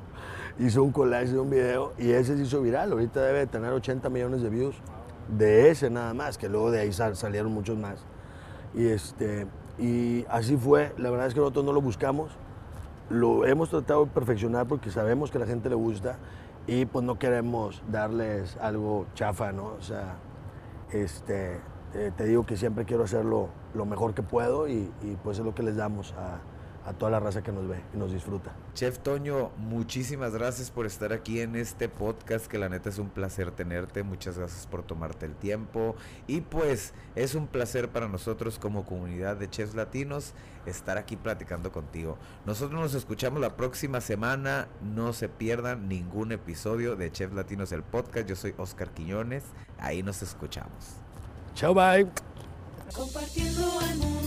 hizo 0.59 0.81
un 0.81 0.93
collage 0.93 1.33
de 1.33 1.39
un 1.39 1.49
video 1.49 1.91
y 1.97 2.11
ese 2.11 2.37
se 2.37 2.43
hizo 2.43 2.61
viral. 2.61 2.93
Ahorita 2.93 3.19
debe 3.21 3.39
de 3.39 3.47
tener 3.47 3.73
80 3.73 4.09
millones 4.09 4.41
de 4.43 4.49
views 4.49 4.77
de 5.27 5.71
ese 5.71 5.89
nada 5.89 6.13
más, 6.13 6.37
que 6.37 6.47
luego 6.47 6.71
de 6.71 6.79
ahí 6.79 6.93
sal- 6.93 7.17
salieron 7.17 7.51
muchos 7.51 7.77
más. 7.77 8.05
Y, 8.73 8.87
este, 8.87 9.45
y 9.79 10.25
así 10.29 10.57
fue, 10.57 10.93
la 10.97 11.09
verdad 11.09 11.27
es 11.27 11.33
que 11.33 11.39
nosotros 11.39 11.65
no 11.65 11.73
lo 11.73 11.81
buscamos, 11.81 12.31
lo 13.09 13.45
hemos 13.45 13.69
tratado 13.69 14.05
de 14.05 14.11
perfeccionar 14.11 14.67
porque 14.67 14.91
sabemos 14.91 15.31
que 15.31 15.37
a 15.37 15.41
la 15.41 15.47
gente 15.47 15.69
le 15.69 15.75
gusta 15.75 16.17
y 16.67 16.85
pues 16.85 17.03
no 17.03 17.17
queremos 17.17 17.81
darles 17.89 18.57
algo 18.57 19.05
chafa, 19.15 19.51
¿no? 19.51 19.73
O 19.79 19.81
sea, 19.81 20.17
este, 20.91 21.59
eh, 21.95 22.11
te 22.15 22.25
digo 22.25 22.45
que 22.45 22.57
siempre 22.57 22.85
quiero 22.85 23.03
hacerlo 23.03 23.49
lo 23.73 23.85
mejor 23.85 24.13
que 24.13 24.21
puedo 24.21 24.67
y, 24.67 24.91
y, 25.01 25.17
pues 25.23 25.39
es 25.39 25.45
lo 25.45 25.55
que 25.55 25.63
les 25.63 25.75
damos 25.75 26.13
a, 26.13 26.39
a 26.89 26.93
toda 26.93 27.11
la 27.11 27.19
raza 27.19 27.43
que 27.43 27.51
nos 27.51 27.67
ve 27.67 27.79
y 27.93 27.97
nos 27.97 28.11
disfruta. 28.11 28.51
Chef 28.73 28.97
Toño, 28.97 29.51
muchísimas 29.57 30.33
gracias 30.33 30.71
por 30.71 30.87
estar 30.87 31.13
aquí 31.13 31.39
en 31.39 31.55
este 31.55 31.87
podcast, 31.87 32.47
que 32.47 32.57
la 32.57 32.67
neta 32.67 32.89
es 32.89 32.97
un 32.97 33.09
placer 33.09 33.51
tenerte, 33.51 34.01
muchas 34.01 34.39
gracias 34.39 34.65
por 34.65 34.81
tomarte 34.81 35.27
el 35.27 35.35
tiempo 35.35 35.95
y 36.25 36.41
pues 36.41 36.95
es 37.15 37.35
un 37.35 37.45
placer 37.45 37.89
para 37.89 38.07
nosotros 38.07 38.57
como 38.57 38.85
comunidad 38.85 39.37
de 39.37 39.47
chefs 39.47 39.75
latinos 39.75 40.33
estar 40.65 40.97
aquí 40.97 41.15
platicando 41.15 41.71
contigo. 41.71 42.17
Nosotros 42.47 42.81
nos 42.81 42.95
escuchamos 42.95 43.39
la 43.39 43.55
próxima 43.55 44.01
semana, 44.01 44.67
no 44.81 45.13
se 45.13 45.29
pierdan 45.29 45.87
ningún 45.87 46.31
episodio 46.31 46.95
de 46.95 47.11
Chefs 47.11 47.35
Latinos 47.35 47.71
el 47.71 47.83
podcast, 47.83 48.27
yo 48.27 48.35
soy 48.35 48.55
Oscar 48.57 48.89
Quiñones, 48.89 49.43
ahí 49.77 50.01
nos 50.01 50.23
escuchamos. 50.23 50.95
Chao, 51.53 51.75
bye. 51.75 52.07
Compartiendo 52.95 53.79
al 53.79 53.97
mundo 53.97 54.19